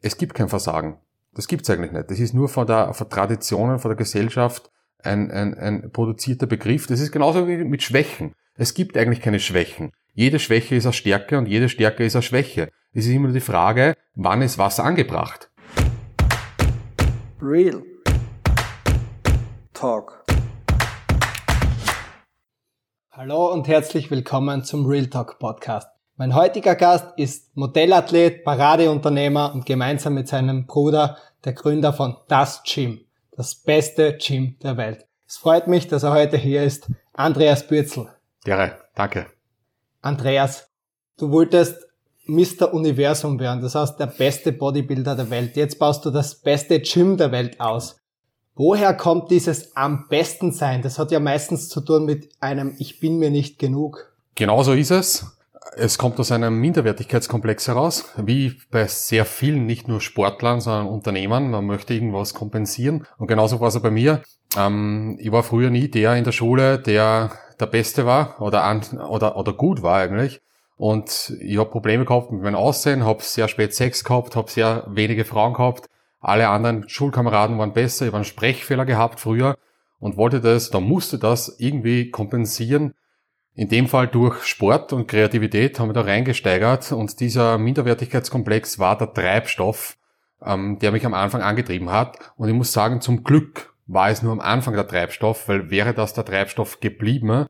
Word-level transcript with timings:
es 0.00 0.16
gibt 0.16 0.34
kein 0.34 0.48
Versagen. 0.48 0.98
Das 1.34 1.48
gibt's 1.48 1.68
eigentlich 1.70 1.92
nicht. 1.92 2.10
Das 2.10 2.20
ist 2.20 2.34
nur 2.34 2.48
von 2.48 2.66
der, 2.66 2.94
von 2.94 3.08
Traditionen, 3.08 3.78
von 3.78 3.90
der 3.90 3.96
Gesellschaft 3.96 4.70
ein, 5.02 5.30
ein, 5.30 5.54
ein 5.54 5.92
produzierter 5.92 6.46
Begriff. 6.46 6.86
Das 6.86 7.00
ist 7.00 7.12
genauso 7.12 7.46
wie 7.48 7.56
mit 7.64 7.82
Schwächen. 7.82 8.34
Es 8.54 8.74
gibt 8.74 8.96
eigentlich 8.96 9.20
keine 9.20 9.40
Schwächen. 9.40 9.92
Jede 10.14 10.38
Schwäche 10.38 10.74
ist 10.74 10.86
eine 10.86 10.92
Stärke 10.92 11.38
und 11.38 11.46
jede 11.46 11.68
Stärke 11.68 12.04
ist 12.04 12.16
eine 12.16 12.22
Schwäche. 12.22 12.70
Es 12.92 13.06
ist 13.06 13.12
immer 13.12 13.28
die 13.28 13.40
Frage, 13.40 13.94
wann 14.14 14.42
ist 14.42 14.58
was 14.58 14.80
angebracht. 14.80 15.50
Real 17.40 17.82
Talk. 19.74 20.24
Hallo 23.12 23.52
und 23.52 23.68
herzlich 23.68 24.10
willkommen 24.10 24.64
zum 24.64 24.86
Real 24.86 25.06
Talk 25.06 25.38
Podcast. 25.38 25.97
Mein 26.20 26.34
heutiger 26.34 26.74
Gast 26.74 27.16
ist 27.16 27.56
Modellathlet, 27.56 28.42
Paradeunternehmer 28.42 29.54
und 29.54 29.66
gemeinsam 29.66 30.14
mit 30.14 30.26
seinem 30.26 30.66
Bruder 30.66 31.16
der 31.44 31.52
Gründer 31.52 31.92
von 31.92 32.16
Das 32.26 32.64
Gym, 32.64 33.02
das 33.36 33.54
beste 33.54 34.18
Gym 34.18 34.56
der 34.60 34.76
Welt. 34.76 35.06
Es 35.28 35.36
freut 35.36 35.68
mich, 35.68 35.86
dass 35.86 36.02
er 36.02 36.10
heute 36.10 36.36
hier 36.36 36.64
ist, 36.64 36.90
Andreas 37.12 37.68
Bürzel. 37.68 38.08
Gerne, 38.42 38.72
danke. 38.96 39.26
Andreas, 40.02 40.68
du 41.18 41.30
wolltest 41.30 41.86
Mr. 42.26 42.74
Universum 42.74 43.38
werden, 43.38 43.62
das 43.62 43.76
heißt 43.76 44.00
der 44.00 44.06
beste 44.06 44.50
Bodybuilder 44.50 45.14
der 45.14 45.30
Welt. 45.30 45.54
Jetzt 45.54 45.78
baust 45.78 46.04
du 46.04 46.10
das 46.10 46.34
beste 46.34 46.80
Gym 46.80 47.16
der 47.16 47.30
Welt 47.30 47.60
aus. 47.60 48.00
Woher 48.56 48.92
kommt 48.92 49.30
dieses 49.30 49.76
am 49.76 50.08
besten 50.08 50.50
sein? 50.50 50.82
Das 50.82 50.98
hat 50.98 51.12
ja 51.12 51.20
meistens 51.20 51.68
zu 51.68 51.80
tun 51.80 52.06
mit 52.06 52.28
einem 52.40 52.74
Ich 52.80 52.98
bin 52.98 53.20
mir 53.20 53.30
nicht 53.30 53.60
genug. 53.60 54.12
Genauso 54.34 54.72
ist 54.72 54.90
es. 54.90 55.37
Es 55.76 55.98
kommt 55.98 56.18
aus 56.18 56.32
einem 56.32 56.58
Minderwertigkeitskomplex 56.60 57.68
heraus, 57.68 58.12
wie 58.16 58.58
bei 58.70 58.86
sehr 58.86 59.24
vielen, 59.24 59.66
nicht 59.66 59.88
nur 59.88 60.00
Sportlern, 60.00 60.60
sondern 60.60 60.88
Unternehmern. 60.88 61.50
Man 61.50 61.66
möchte 61.66 61.94
irgendwas 61.94 62.34
kompensieren. 62.34 63.06
Und 63.18 63.26
genauso 63.26 63.60
war 63.60 63.68
es 63.68 63.76
auch 63.76 63.82
bei 63.82 63.90
mir. 63.90 64.22
Ähm, 64.56 65.16
ich 65.20 65.30
war 65.30 65.42
früher 65.42 65.70
nie 65.70 65.88
der 65.88 66.16
in 66.16 66.24
der 66.24 66.32
Schule, 66.32 66.78
der 66.78 67.32
der 67.60 67.66
Beste 67.66 68.06
war 68.06 68.40
oder, 68.40 68.64
an, 68.64 68.82
oder, 69.08 69.36
oder 69.36 69.52
gut 69.52 69.82
war 69.82 69.96
eigentlich. 69.96 70.40
Und 70.76 71.34
ich 71.40 71.58
habe 71.58 71.70
Probleme 71.70 72.04
gehabt 72.04 72.30
mit 72.30 72.42
meinem 72.42 72.54
Aussehen, 72.54 73.04
habe 73.04 73.22
sehr 73.22 73.48
spät 73.48 73.74
Sex 73.74 74.04
gehabt, 74.04 74.36
habe 74.36 74.50
sehr 74.50 74.84
wenige 74.88 75.24
Frauen 75.24 75.54
gehabt. 75.54 75.86
Alle 76.20 76.48
anderen 76.48 76.88
Schulkameraden 76.88 77.58
waren 77.58 77.72
besser. 77.72 78.04
Ich 78.04 78.10
habe 78.10 78.18
einen 78.18 78.24
Sprechfehler 78.24 78.84
gehabt 78.84 79.18
früher 79.18 79.56
und 79.98 80.16
wollte 80.16 80.40
das, 80.40 80.70
da 80.70 80.78
musste 80.78 81.18
das 81.18 81.56
irgendwie 81.58 82.10
kompensieren 82.10 82.94
in 83.58 83.68
dem 83.68 83.88
Fall 83.88 84.06
durch 84.06 84.44
Sport 84.44 84.92
und 84.92 85.08
Kreativität 85.08 85.80
haben 85.80 85.88
wir 85.88 85.92
da 85.92 86.02
reingesteigert 86.02 86.92
und 86.92 87.18
dieser 87.18 87.58
Minderwertigkeitskomplex 87.58 88.78
war 88.78 88.96
der 88.96 89.12
Treibstoff, 89.12 89.96
ähm, 90.40 90.78
der 90.78 90.92
mich 90.92 91.04
am 91.04 91.12
Anfang 91.12 91.42
angetrieben 91.42 91.90
hat. 91.90 92.18
Und 92.36 92.48
ich 92.48 92.54
muss 92.54 92.72
sagen, 92.72 93.00
zum 93.00 93.24
Glück 93.24 93.74
war 93.88 94.10
es 94.10 94.22
nur 94.22 94.30
am 94.30 94.38
Anfang 94.38 94.74
der 94.74 94.86
Treibstoff, 94.86 95.48
weil 95.48 95.70
wäre 95.72 95.92
das 95.92 96.14
der 96.14 96.24
Treibstoff 96.24 96.78
geblieben, 96.78 97.46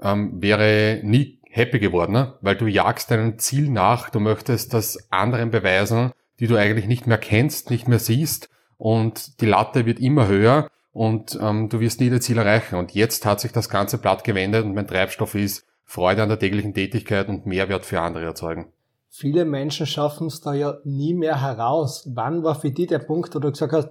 ähm, 0.00 0.40
wäre 0.40 1.00
nie 1.02 1.40
happy 1.50 1.80
geworden, 1.80 2.12
ne? 2.12 2.34
weil 2.42 2.54
du 2.54 2.68
jagst 2.68 3.10
deinem 3.10 3.40
Ziel 3.40 3.70
nach, 3.70 4.08
du 4.08 4.20
möchtest 4.20 4.72
das 4.72 5.10
anderen 5.10 5.50
beweisen, 5.50 6.12
die 6.38 6.46
du 6.46 6.54
eigentlich 6.54 6.86
nicht 6.86 7.08
mehr 7.08 7.18
kennst, 7.18 7.70
nicht 7.70 7.88
mehr 7.88 7.98
siehst 7.98 8.50
und 8.78 9.40
die 9.40 9.46
Latte 9.46 9.84
wird 9.84 9.98
immer 9.98 10.28
höher 10.28 10.70
und 10.92 11.38
ähm, 11.40 11.68
du 11.68 11.80
wirst 11.80 12.00
nie 12.00 12.10
dein 12.10 12.20
Ziel 12.20 12.38
erreichen. 12.38 12.76
Und 12.76 12.94
jetzt 12.94 13.24
hat 13.26 13.40
sich 13.40 13.52
das 13.52 13.68
ganze 13.68 13.98
Blatt 13.98 14.24
gewendet 14.24 14.64
und 14.64 14.74
mein 14.74 14.86
Treibstoff 14.86 15.34
ist 15.34 15.66
Freude 15.84 16.22
an 16.22 16.28
der 16.28 16.38
täglichen 16.38 16.74
Tätigkeit 16.74 17.28
und 17.28 17.46
Mehrwert 17.46 17.84
für 17.84 18.00
andere 18.00 18.24
erzeugen. 18.24 18.72
Viele 19.08 19.44
Menschen 19.44 19.86
schaffen 19.86 20.28
es 20.28 20.40
da 20.40 20.54
ja 20.54 20.78
nie 20.84 21.14
mehr 21.14 21.40
heraus. 21.40 22.08
Wann 22.14 22.44
war 22.44 22.54
für 22.54 22.70
dich 22.70 22.86
der 22.86 23.00
Punkt, 23.00 23.34
wo 23.34 23.40
du 23.40 23.50
gesagt 23.50 23.72
hast, 23.72 23.88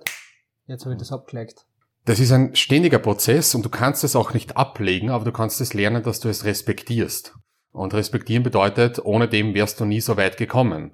jetzt 0.67 0.85
habe 0.85 0.93
ich 0.93 0.99
das 0.99 1.11
abgelegt? 1.11 1.65
Das 2.05 2.19
ist 2.19 2.31
ein 2.31 2.55
ständiger 2.55 2.99
Prozess 2.99 3.53
und 3.53 3.65
du 3.65 3.69
kannst 3.69 4.03
es 4.05 4.15
auch 4.15 4.33
nicht 4.33 4.55
ablegen, 4.55 5.09
aber 5.09 5.25
du 5.25 5.31
kannst 5.33 5.59
es 5.59 5.73
lernen, 5.73 6.03
dass 6.03 6.21
du 6.21 6.29
es 6.29 6.45
respektierst. 6.45 7.35
Und 7.71 7.93
respektieren 7.93 8.43
bedeutet, 8.43 9.03
ohne 9.03 9.27
dem 9.27 9.53
wärst 9.53 9.79
du 9.79 9.85
nie 9.85 10.01
so 10.01 10.17
weit 10.17 10.37
gekommen. 10.37 10.93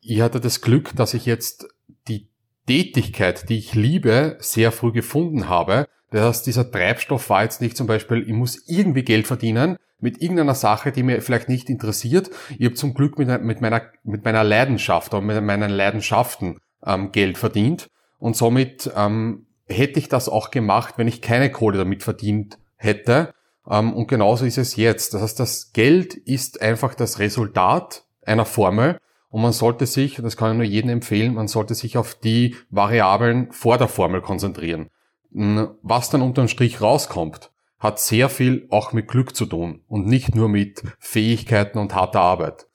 Ich 0.00 0.20
hatte 0.20 0.40
das 0.40 0.60
Glück, 0.60 0.94
dass 0.94 1.12
ich 1.12 1.26
jetzt 1.26 1.66
die 2.08 2.28
Tätigkeit, 2.66 3.48
die 3.48 3.58
ich 3.58 3.74
liebe, 3.74 4.36
sehr 4.40 4.72
früh 4.72 4.92
gefunden 4.92 5.48
habe. 5.48 5.86
Das 6.10 6.22
heißt, 6.24 6.46
dieser 6.46 6.70
Treibstoff 6.70 7.28
war 7.30 7.42
jetzt 7.42 7.60
nicht 7.60 7.76
zum 7.76 7.86
Beispiel, 7.86 8.22
ich 8.26 8.32
muss 8.32 8.68
irgendwie 8.68 9.02
Geld 9.02 9.26
verdienen 9.26 9.76
mit 10.00 10.20
irgendeiner 10.22 10.54
Sache, 10.54 10.92
die 10.92 11.02
mir 11.02 11.22
vielleicht 11.22 11.48
nicht 11.48 11.70
interessiert. 11.70 12.30
Ich 12.58 12.66
habe 12.66 12.74
zum 12.74 12.94
Glück 12.94 13.18
mit, 13.18 13.42
mit, 13.42 13.60
meiner, 13.60 13.82
mit 14.04 14.24
meiner 14.24 14.44
Leidenschaft 14.44 15.12
oder 15.14 15.22
mit 15.22 15.42
meinen 15.42 15.70
Leidenschaften 15.70 16.58
ähm, 16.84 17.10
Geld 17.10 17.38
verdient. 17.38 17.88
Und 18.18 18.36
somit 18.36 18.90
ähm, 18.96 19.46
hätte 19.66 19.98
ich 19.98 20.08
das 20.08 20.28
auch 20.28 20.50
gemacht, 20.50 20.94
wenn 20.98 21.08
ich 21.08 21.22
keine 21.22 21.50
Kohle 21.50 21.78
damit 21.78 22.02
verdient 22.02 22.58
hätte. 22.76 23.34
Ähm, 23.68 23.92
und 23.94 24.06
genauso 24.06 24.44
ist 24.44 24.58
es 24.58 24.76
jetzt. 24.76 25.14
Das 25.14 25.22
heißt, 25.22 25.40
das 25.40 25.72
Geld 25.72 26.14
ist 26.14 26.60
einfach 26.60 26.94
das 26.94 27.18
Resultat 27.18 28.04
einer 28.22 28.44
Formel 28.44 28.98
und 29.34 29.42
man 29.42 29.50
sollte 29.50 29.86
sich, 29.86 30.20
das 30.22 30.36
kann 30.36 30.52
ich 30.52 30.56
nur 30.58 30.64
jedem 30.64 30.90
empfehlen, 30.90 31.34
man 31.34 31.48
sollte 31.48 31.74
sich 31.74 31.98
auf 31.98 32.14
die 32.14 32.54
Variablen 32.70 33.50
vor 33.50 33.78
der 33.78 33.88
Formel 33.88 34.20
konzentrieren. 34.20 34.90
Was 35.32 36.08
dann 36.08 36.22
unterm 36.22 36.46
Strich 36.46 36.80
rauskommt, 36.80 37.50
hat 37.80 37.98
sehr 37.98 38.28
viel 38.28 38.68
auch 38.70 38.92
mit 38.92 39.08
Glück 39.08 39.34
zu 39.34 39.46
tun 39.46 39.82
und 39.88 40.06
nicht 40.06 40.36
nur 40.36 40.48
mit 40.48 40.84
Fähigkeiten 41.00 41.78
und 41.78 41.96
harter 41.96 42.20
Arbeit. 42.20 42.68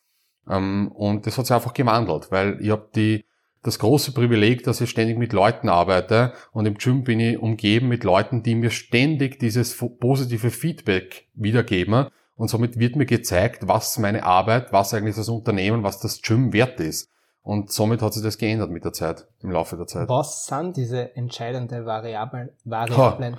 Ähm, 0.49 0.91
und 0.93 1.25
das 1.25 1.37
hat 1.37 1.45
sich 1.45 1.55
einfach 1.55 1.73
gewandelt, 1.73 2.29
weil 2.29 2.57
ich 2.59 2.71
habe 2.71 2.89
die 2.93 3.23
das 3.63 3.79
große 3.79 4.11
Privileg, 4.11 4.63
dass 4.63 4.81
ich 4.81 4.89
ständig 4.89 5.17
mit 5.17 5.31
Leuten 5.31 5.69
arbeite 5.69 6.33
und 6.51 6.65
im 6.65 6.77
Gym 6.77 7.05
bin 7.05 7.21
ich 7.21 7.37
umgeben 7.37 7.87
mit 7.87 8.03
Leuten, 8.03 8.43
die 8.43 8.55
mir 8.55 8.71
ständig 8.71 9.39
dieses 9.39 9.77
positive 9.77 10.49
Feedback 10.49 11.29
wiedergeben 11.35 12.07
und 12.39 12.47
somit 12.47 12.79
wird 12.79 12.95
mir 12.95 13.05
gezeigt, 13.05 13.67
was 13.67 13.97
meine 13.97 14.23
Arbeit, 14.23 14.71
was 14.71 14.93
eigentlich 14.93 15.17
das 15.17 15.27
Unternehmen, 15.27 15.83
was 15.83 15.99
das 15.99 16.21
Gym 16.21 16.53
wert 16.53 16.79
ist. 16.79 17.11
Und 17.41 17.69
somit 17.69 18.01
hat 18.01 18.13
sich 18.13 18.23
das 18.23 18.37
geändert 18.37 18.71
mit 18.71 18.85
der 18.85 18.93
Zeit, 18.93 19.27
im 19.41 19.51
Laufe 19.51 19.75
der 19.75 19.87
Zeit. 19.87 20.07
Was 20.07 20.45
sind 20.45 20.77
diese 20.77 21.13
entscheidenden 21.17 21.85
Variablen? 21.85 22.51
Variablen? 22.63 23.35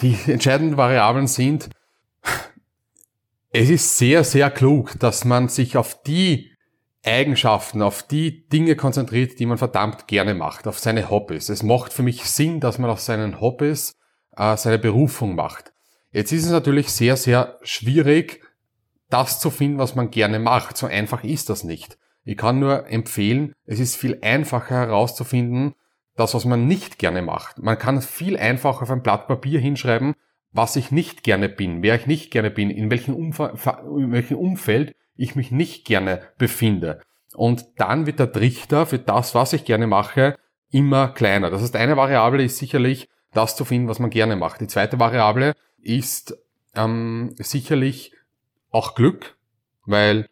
Die 0.00 0.16
entscheidenden 0.26 0.78
Variablen 0.78 1.26
sind, 1.26 1.68
es 3.50 3.68
ist 3.68 3.98
sehr, 3.98 4.24
sehr 4.24 4.50
klug, 4.50 4.98
dass 4.98 5.26
man 5.26 5.48
sich 5.48 5.76
auf 5.76 6.00
die 6.02 6.50
Eigenschaften, 7.04 7.82
auf 7.82 8.02
die 8.02 8.48
Dinge 8.48 8.74
konzentriert, 8.74 9.38
die 9.38 9.44
man 9.44 9.58
verdammt 9.58 10.08
gerne 10.08 10.32
macht, 10.32 10.66
auf 10.66 10.78
seine 10.78 11.10
Hobbys. 11.10 11.50
Es 11.50 11.62
macht 11.62 11.92
für 11.92 12.02
mich 12.02 12.24
Sinn, 12.24 12.58
dass 12.60 12.78
man 12.78 12.88
auf 12.88 13.00
seinen 13.00 13.38
Hobbys 13.38 13.96
äh, 14.34 14.56
seine 14.56 14.78
Berufung 14.78 15.34
macht. 15.34 15.69
Jetzt 16.12 16.32
ist 16.32 16.44
es 16.44 16.50
natürlich 16.50 16.90
sehr, 16.90 17.16
sehr 17.16 17.58
schwierig, 17.62 18.42
das 19.08 19.40
zu 19.40 19.50
finden, 19.50 19.78
was 19.78 19.94
man 19.94 20.10
gerne 20.10 20.38
macht. 20.38 20.76
So 20.76 20.86
einfach 20.86 21.24
ist 21.24 21.48
das 21.48 21.64
nicht. 21.64 21.98
Ich 22.24 22.36
kann 22.36 22.58
nur 22.58 22.88
empfehlen, 22.88 23.54
es 23.64 23.80
ist 23.80 23.96
viel 23.96 24.18
einfacher 24.22 24.76
herauszufinden, 24.76 25.74
das, 26.16 26.34
was 26.34 26.44
man 26.44 26.66
nicht 26.66 26.98
gerne 26.98 27.22
macht. 27.22 27.58
Man 27.58 27.78
kann 27.78 28.02
viel 28.02 28.36
einfacher 28.36 28.82
auf 28.82 28.90
ein 28.90 29.02
Blatt 29.02 29.26
Papier 29.26 29.60
hinschreiben, 29.60 30.14
was 30.52 30.76
ich 30.76 30.90
nicht 30.90 31.22
gerne 31.22 31.48
bin, 31.48 31.82
wer 31.82 31.94
ich 31.94 32.06
nicht 32.06 32.30
gerne 32.30 32.50
bin, 32.50 32.70
in 32.70 32.90
welchem, 32.90 33.14
in 33.14 34.12
welchem 34.12 34.36
Umfeld 34.36 34.94
ich 35.16 35.36
mich 35.36 35.50
nicht 35.50 35.86
gerne 35.86 36.20
befinde. 36.38 37.00
Und 37.34 37.64
dann 37.76 38.06
wird 38.06 38.18
der 38.18 38.32
Trichter 38.32 38.86
für 38.86 38.98
das, 38.98 39.34
was 39.34 39.52
ich 39.52 39.64
gerne 39.64 39.86
mache, 39.86 40.36
immer 40.70 41.08
kleiner. 41.08 41.50
Das 41.50 41.62
heißt, 41.62 41.76
eine 41.76 41.96
Variable 41.96 42.42
ist 42.42 42.58
sicherlich, 42.58 43.08
das 43.32 43.54
zu 43.54 43.64
finden, 43.64 43.88
was 43.88 44.00
man 44.00 44.10
gerne 44.10 44.34
macht. 44.34 44.60
Die 44.60 44.66
zweite 44.66 44.98
Variable 44.98 45.54
ist 45.82 46.36
ähm, 46.74 47.34
sicherlich 47.38 48.12
auch 48.70 48.94
Glück, 48.94 49.36
weil 49.86 50.28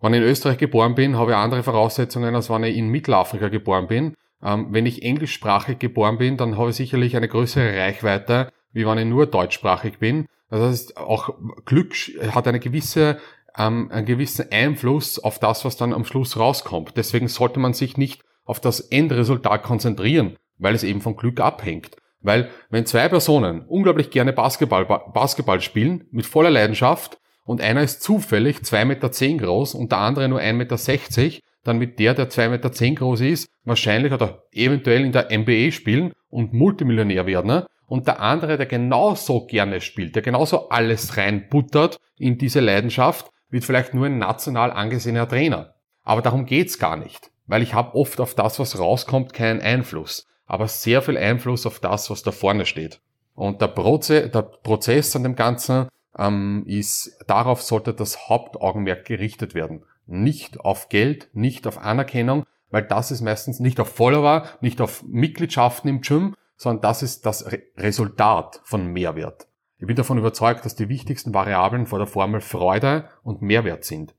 wenn 0.00 0.14
ich 0.14 0.20
in 0.20 0.26
Österreich 0.26 0.58
geboren 0.58 0.94
bin, 0.94 1.16
habe 1.16 1.32
ich 1.32 1.36
andere 1.36 1.62
Voraussetzungen, 1.62 2.34
als 2.34 2.50
wenn 2.50 2.62
ich 2.64 2.76
in 2.76 2.88
Mittelafrika 2.88 3.48
geboren 3.48 3.88
bin. 3.88 4.14
Ähm, 4.42 4.68
wenn 4.70 4.86
ich 4.86 5.02
englischsprachig 5.02 5.78
geboren 5.78 6.18
bin, 6.18 6.36
dann 6.36 6.56
habe 6.56 6.70
ich 6.70 6.76
sicherlich 6.76 7.16
eine 7.16 7.28
größere 7.28 7.76
Reichweite, 7.76 8.52
wie 8.72 8.86
wenn 8.86 8.98
ich 8.98 9.06
nur 9.06 9.26
deutschsprachig 9.26 9.98
bin. 9.98 10.26
Das 10.50 10.60
heißt, 10.60 10.96
auch 10.96 11.30
Glück 11.64 11.94
hat 12.30 12.46
eine 12.46 12.60
gewisse, 12.60 13.18
ähm, 13.56 13.90
einen 13.90 14.06
gewissen 14.06 14.50
Einfluss 14.52 15.18
auf 15.18 15.40
das, 15.40 15.64
was 15.64 15.76
dann 15.76 15.92
am 15.92 16.04
Schluss 16.04 16.38
rauskommt. 16.38 16.92
Deswegen 16.96 17.28
sollte 17.28 17.58
man 17.58 17.74
sich 17.74 17.96
nicht 17.96 18.22
auf 18.44 18.60
das 18.60 18.80
Endresultat 18.80 19.62
konzentrieren, 19.64 20.36
weil 20.58 20.74
es 20.74 20.84
eben 20.84 21.00
von 21.00 21.16
Glück 21.16 21.40
abhängt. 21.40 21.96
Weil 22.20 22.50
wenn 22.70 22.86
zwei 22.86 23.08
Personen 23.08 23.62
unglaublich 23.66 24.10
gerne 24.10 24.32
Basketball, 24.32 24.84
Basketball 24.86 25.60
spielen, 25.60 26.06
mit 26.10 26.26
voller 26.26 26.50
Leidenschaft, 26.50 27.18
und 27.44 27.62
einer 27.62 27.82
ist 27.82 28.02
zufällig 28.02 28.58
2,10 28.58 28.84
Meter 28.84 29.08
groß 29.46 29.74
und 29.74 29.90
der 29.90 30.00
andere 30.00 30.28
nur 30.28 30.40
1,60 30.40 30.52
Meter, 30.52 31.38
dann 31.64 31.80
wird 31.80 31.98
der, 31.98 32.12
der 32.12 32.28
2,10 32.28 32.48
Meter 32.50 32.70
groß 32.94 33.20
ist, 33.22 33.48
wahrscheinlich 33.64 34.12
oder 34.12 34.42
eventuell 34.52 35.02
in 35.02 35.12
der 35.12 35.28
NBA 35.36 35.70
spielen 35.70 36.12
und 36.28 36.52
Multimillionär 36.52 37.24
werden. 37.24 37.46
Ne? 37.46 37.66
Und 37.86 38.06
der 38.06 38.20
andere, 38.20 38.58
der 38.58 38.66
genauso 38.66 39.46
gerne 39.46 39.80
spielt, 39.80 40.14
der 40.14 40.20
genauso 40.20 40.68
alles 40.68 41.16
reinbuttert 41.16 41.98
in 42.18 42.36
diese 42.36 42.60
Leidenschaft, 42.60 43.30
wird 43.48 43.64
vielleicht 43.64 43.94
nur 43.94 44.04
ein 44.04 44.18
national 44.18 44.70
angesehener 44.70 45.26
Trainer. 45.26 45.74
Aber 46.02 46.20
darum 46.20 46.44
geht's 46.44 46.78
gar 46.78 46.96
nicht. 46.96 47.30
weil 47.48 47.62
ich 47.62 47.74
habe 47.74 47.96
oft 47.96 48.20
auf 48.20 48.34
das, 48.34 48.60
was 48.60 48.78
rauskommt, 48.78 49.32
keinen 49.32 49.60
Einfluss, 49.60 50.26
aber 50.48 50.66
sehr 50.66 51.02
viel 51.02 51.16
Einfluss 51.16 51.66
auf 51.66 51.78
das, 51.78 52.10
was 52.10 52.22
da 52.22 52.32
vorne 52.32 52.66
steht. 52.66 53.00
Und 53.34 53.60
der, 53.60 53.68
Proze 53.68 54.28
der 54.28 54.42
Prozess 54.42 55.14
an 55.14 55.22
dem 55.22 55.36
Ganzen 55.36 55.88
ähm, 56.18 56.64
ist, 56.66 57.16
darauf 57.28 57.62
sollte 57.62 57.94
das 57.94 58.28
Hauptaugenmerk 58.28 59.04
gerichtet 59.04 59.54
werden. 59.54 59.84
Nicht 60.06 60.58
auf 60.58 60.88
Geld, 60.88 61.28
nicht 61.34 61.66
auf 61.66 61.78
Anerkennung, 61.78 62.44
weil 62.70 62.82
das 62.82 63.10
ist 63.10 63.20
meistens 63.20 63.60
nicht 63.60 63.78
auf 63.78 63.94
Follower, 63.94 64.48
nicht 64.60 64.80
auf 64.80 65.04
Mitgliedschaften 65.06 65.88
im 65.88 66.00
Gym, 66.00 66.34
sondern 66.56 66.82
das 66.82 67.02
ist 67.02 67.24
das 67.24 67.52
Re 67.52 67.62
Resultat 67.76 68.60
von 68.64 68.86
Mehrwert. 68.86 69.46
Ich 69.78 69.86
bin 69.86 69.94
davon 69.94 70.18
überzeugt, 70.18 70.64
dass 70.64 70.74
die 70.74 70.88
wichtigsten 70.88 71.32
Variablen 71.32 71.86
vor 71.86 72.00
der 72.00 72.08
Formel 72.08 72.40
Freude 72.40 73.08
und 73.22 73.42
Mehrwert 73.42 73.84
sind. 73.84 74.14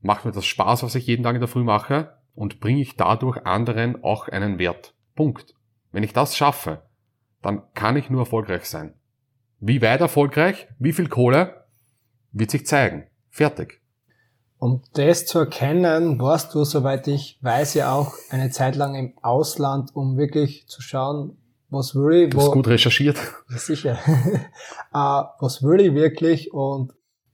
Macht 0.00 0.24
mir 0.24 0.32
das 0.32 0.46
Spaß, 0.46 0.82
was 0.82 0.94
ich 0.94 1.06
jeden 1.06 1.22
Tag 1.22 1.34
in 1.34 1.40
der 1.40 1.48
Früh 1.48 1.64
mache? 1.64 2.14
Und 2.34 2.60
bringe 2.60 2.80
ich 2.80 2.96
dadurch 2.96 3.44
anderen 3.44 4.02
auch 4.02 4.28
einen 4.28 4.58
Wert? 4.58 4.94
Punkt. 5.14 5.54
Wenn 5.92 6.02
ich 6.02 6.12
das 6.12 6.36
schaffe, 6.36 6.82
dann 7.42 7.62
kann 7.74 7.96
ich 7.96 8.10
nur 8.10 8.22
erfolgreich 8.22 8.64
sein. 8.64 8.94
Wie 9.60 9.80
weit 9.82 10.00
erfolgreich, 10.00 10.66
wie 10.78 10.92
viel 10.92 11.08
Kohle, 11.08 11.64
wird 12.32 12.50
sich 12.50 12.66
zeigen. 12.66 13.06
Fertig. 13.30 13.80
Um 14.58 14.82
das 14.94 15.26
zu 15.26 15.40
erkennen, 15.40 16.20
warst 16.20 16.54
du, 16.54 16.64
soweit 16.64 17.08
ich 17.08 17.38
weiß, 17.42 17.74
ja 17.74 17.92
auch 17.92 18.14
eine 18.30 18.50
Zeit 18.50 18.76
lang 18.76 18.94
im 18.94 19.14
Ausland, 19.20 19.90
um 19.94 20.16
wirklich 20.16 20.66
zu 20.68 20.80
schauen, 20.82 21.36
was 21.68 21.94
will 21.94 22.24
ich. 22.24 22.30
Du 22.30 22.38
hast 22.38 22.52
gut 22.52 22.68
recherchiert. 22.68 23.16
Sicher. 23.48 23.98
uh, 24.94 25.24
was 25.40 25.62
will 25.62 25.80
ich 25.80 25.94
wirklich 25.94 26.52
und 26.52 26.92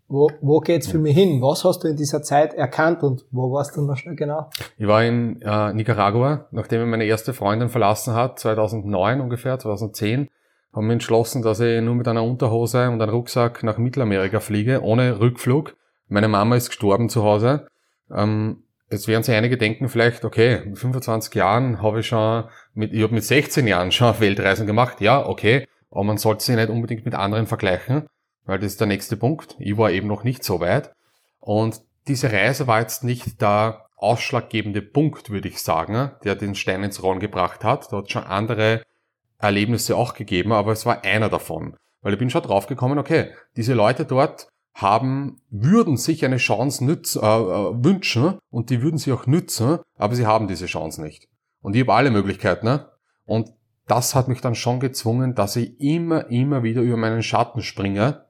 wo, 0.09 0.31
wo 0.41 0.61
geht's 0.61 0.89
für 0.89 0.99
mich 0.99 1.15
hin? 1.15 1.43
Was 1.43 1.65
hast 1.65 1.85
du 1.85 1.89
in 1.89 1.97
dieser 1.97 2.23
Zeit 2.23 2.55
erkannt 2.55 3.03
und 3.03 3.27
wo 3.31 3.53
warst 3.53 3.77
du 3.77 3.83
noch 3.83 3.97
schnell 3.97 4.17
genau? 4.17 4.49
Ich 4.79 4.87
war 4.87 5.05
in 5.05 5.41
äh, 5.43 5.73
Nicaragua, 5.75 6.47
nachdem 6.51 6.83
ich 6.83 6.89
meine 6.89 7.05
erste 7.05 7.35
Freundin 7.35 7.69
verlassen 7.69 8.15
hat, 8.15 8.39
2009 8.39 9.21
ungefähr, 9.21 9.59
2010, 9.59 10.29
haben 10.73 10.87
wir 10.87 10.95
entschlossen, 10.95 11.43
dass 11.43 11.61
ich 11.61 11.83
nur 11.83 11.95
mit 11.95 12.09
einer 12.09 12.25
Unterhose 12.25 12.89
und 12.89 13.03
einem 13.03 13.11
Rucksack 13.11 13.63
nach 13.63 13.77
Mittelamerika 13.77 14.41
fliege, 14.41 14.83
ohne 14.83 15.21
Rückflug. 15.21 15.77
Meine 16.09 16.29
Mama 16.29 16.57
ist 16.57 16.69
gestorben 16.69 17.11
zu 17.11 17.23
Hause. 17.23 17.67
Ähm, 18.11 18.63
jetzt 18.91 19.09
werden 19.09 19.23
sich 19.23 19.35
einige 19.35 19.59
denken 19.59 19.89
vielleicht, 19.89 20.25
okay, 20.25 20.63
mit 20.65 20.79
25 20.79 21.35
Jahren 21.35 21.83
habe 21.83 22.01
ich 22.01 22.07
schon, 22.07 22.45
mit, 22.73 22.95
ich 22.95 23.03
habe 23.03 23.15
mit 23.15 23.25
16 23.25 23.67
Jahren 23.67 23.93
schon 23.93 24.15
Weltreisen 24.21 24.67
gemacht. 24.67 25.03
Ja, 25.03 25.27
okay, 25.27 25.67
aber 25.91 26.05
man 26.05 26.17
sollte 26.17 26.45
sie 26.45 26.57
nicht 26.57 26.71
unbedingt 26.71 27.05
mit 27.05 27.15
anderen 27.15 27.47
vergleichen 27.47 28.09
weil 28.49 28.59
das 28.59 28.73
ist 28.73 28.81
der 28.81 28.87
nächste 28.87 29.19
Punkt. 29.19 29.57
Ich 29.59 29.77
war 29.77 29.91
eben 29.91 30.09
noch 30.09 30.25
nicht 30.25 30.43
so 30.43 30.59
weit. 30.59 30.91
Und 31.39 31.83
diese 32.09 32.33
Reise 32.33 32.67
war 32.67 32.81
jetzt 32.81 33.05
nicht 33.05 33.43
der 33.43 33.85
ausschlaggebende 33.95 34.81
Punkt, 34.81 35.29
würde 35.29 35.49
ich 35.49 35.61
sagen, 35.61 36.13
der 36.25 36.35
den 36.35 36.55
Stein 36.55 36.83
ins 36.83 37.03
Rollen 37.03 37.21
gebracht 37.21 37.63
hat. 37.63 37.93
Da 37.93 37.99
hat 37.99 38.11
schon 38.11 38.25
andere 38.25 38.83
Erlebnisse 39.39 39.97
auch 39.97 40.15
gegeben, 40.15 40.53
aber 40.53 40.73
es 40.73 40.87
war 40.87 41.05
einer 41.05 41.29
davon. 41.29 41.77
Weil 42.01 42.15
ich 42.15 42.19
bin 42.19 42.31
schon 42.31 42.43
draufgekommen, 42.43 42.99
okay, 42.99 43.33
diese 43.55 43.75
Leute 43.75 44.07
dort 44.07 44.49
haben, 44.75 45.43
würden 45.51 45.99
sich 45.99 46.25
eine 46.25 46.39
Chance 46.39 46.87
nütz, 46.87 47.17
äh, 47.17 47.19
äh, 47.19 47.85
wünschen 47.85 48.39
und 48.51 48.71
die 48.71 48.81
würden 48.81 48.97
sie 48.97 49.13
auch 49.13 49.27
nützen, 49.27 49.81
aber 49.99 50.15
sie 50.15 50.27
haben 50.27 50.49
diese 50.49 50.67
Chance 50.67 51.03
nicht. 51.03 51.29
Und 51.61 51.77
ich 51.77 51.83
habe 51.83 51.93
alle 51.93 52.11
Möglichkeiten. 52.11 52.65
Ne? 52.65 52.89
Und 53.27 53.53
das 53.87 54.15
hat 54.15 54.29
mich 54.29 54.41
dann 54.41 54.55
schon 54.55 54.81
gezwungen, 54.81 55.35
dass 55.35 55.57
ich 55.57 55.79
immer, 55.81 56.31
immer 56.31 56.63
wieder 56.63 56.81
über 56.81 56.97
meinen 56.97 57.23
Schatten 57.23 57.61
springe 57.61 58.25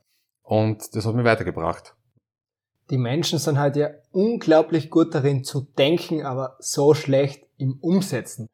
und 0.48 0.96
das 0.96 1.04
hat 1.04 1.14
mich 1.14 1.26
weitergebracht. 1.26 1.94
Die 2.88 2.96
Menschen 2.96 3.38
sind 3.38 3.58
halt 3.58 3.76
ja 3.76 3.90
unglaublich 4.12 4.88
gut 4.88 5.14
darin 5.14 5.44
zu 5.44 5.60
denken, 5.76 6.24
aber 6.24 6.56
so 6.58 6.94
schlecht 6.94 7.44
im 7.58 7.78
Umsetzen. 7.82 8.46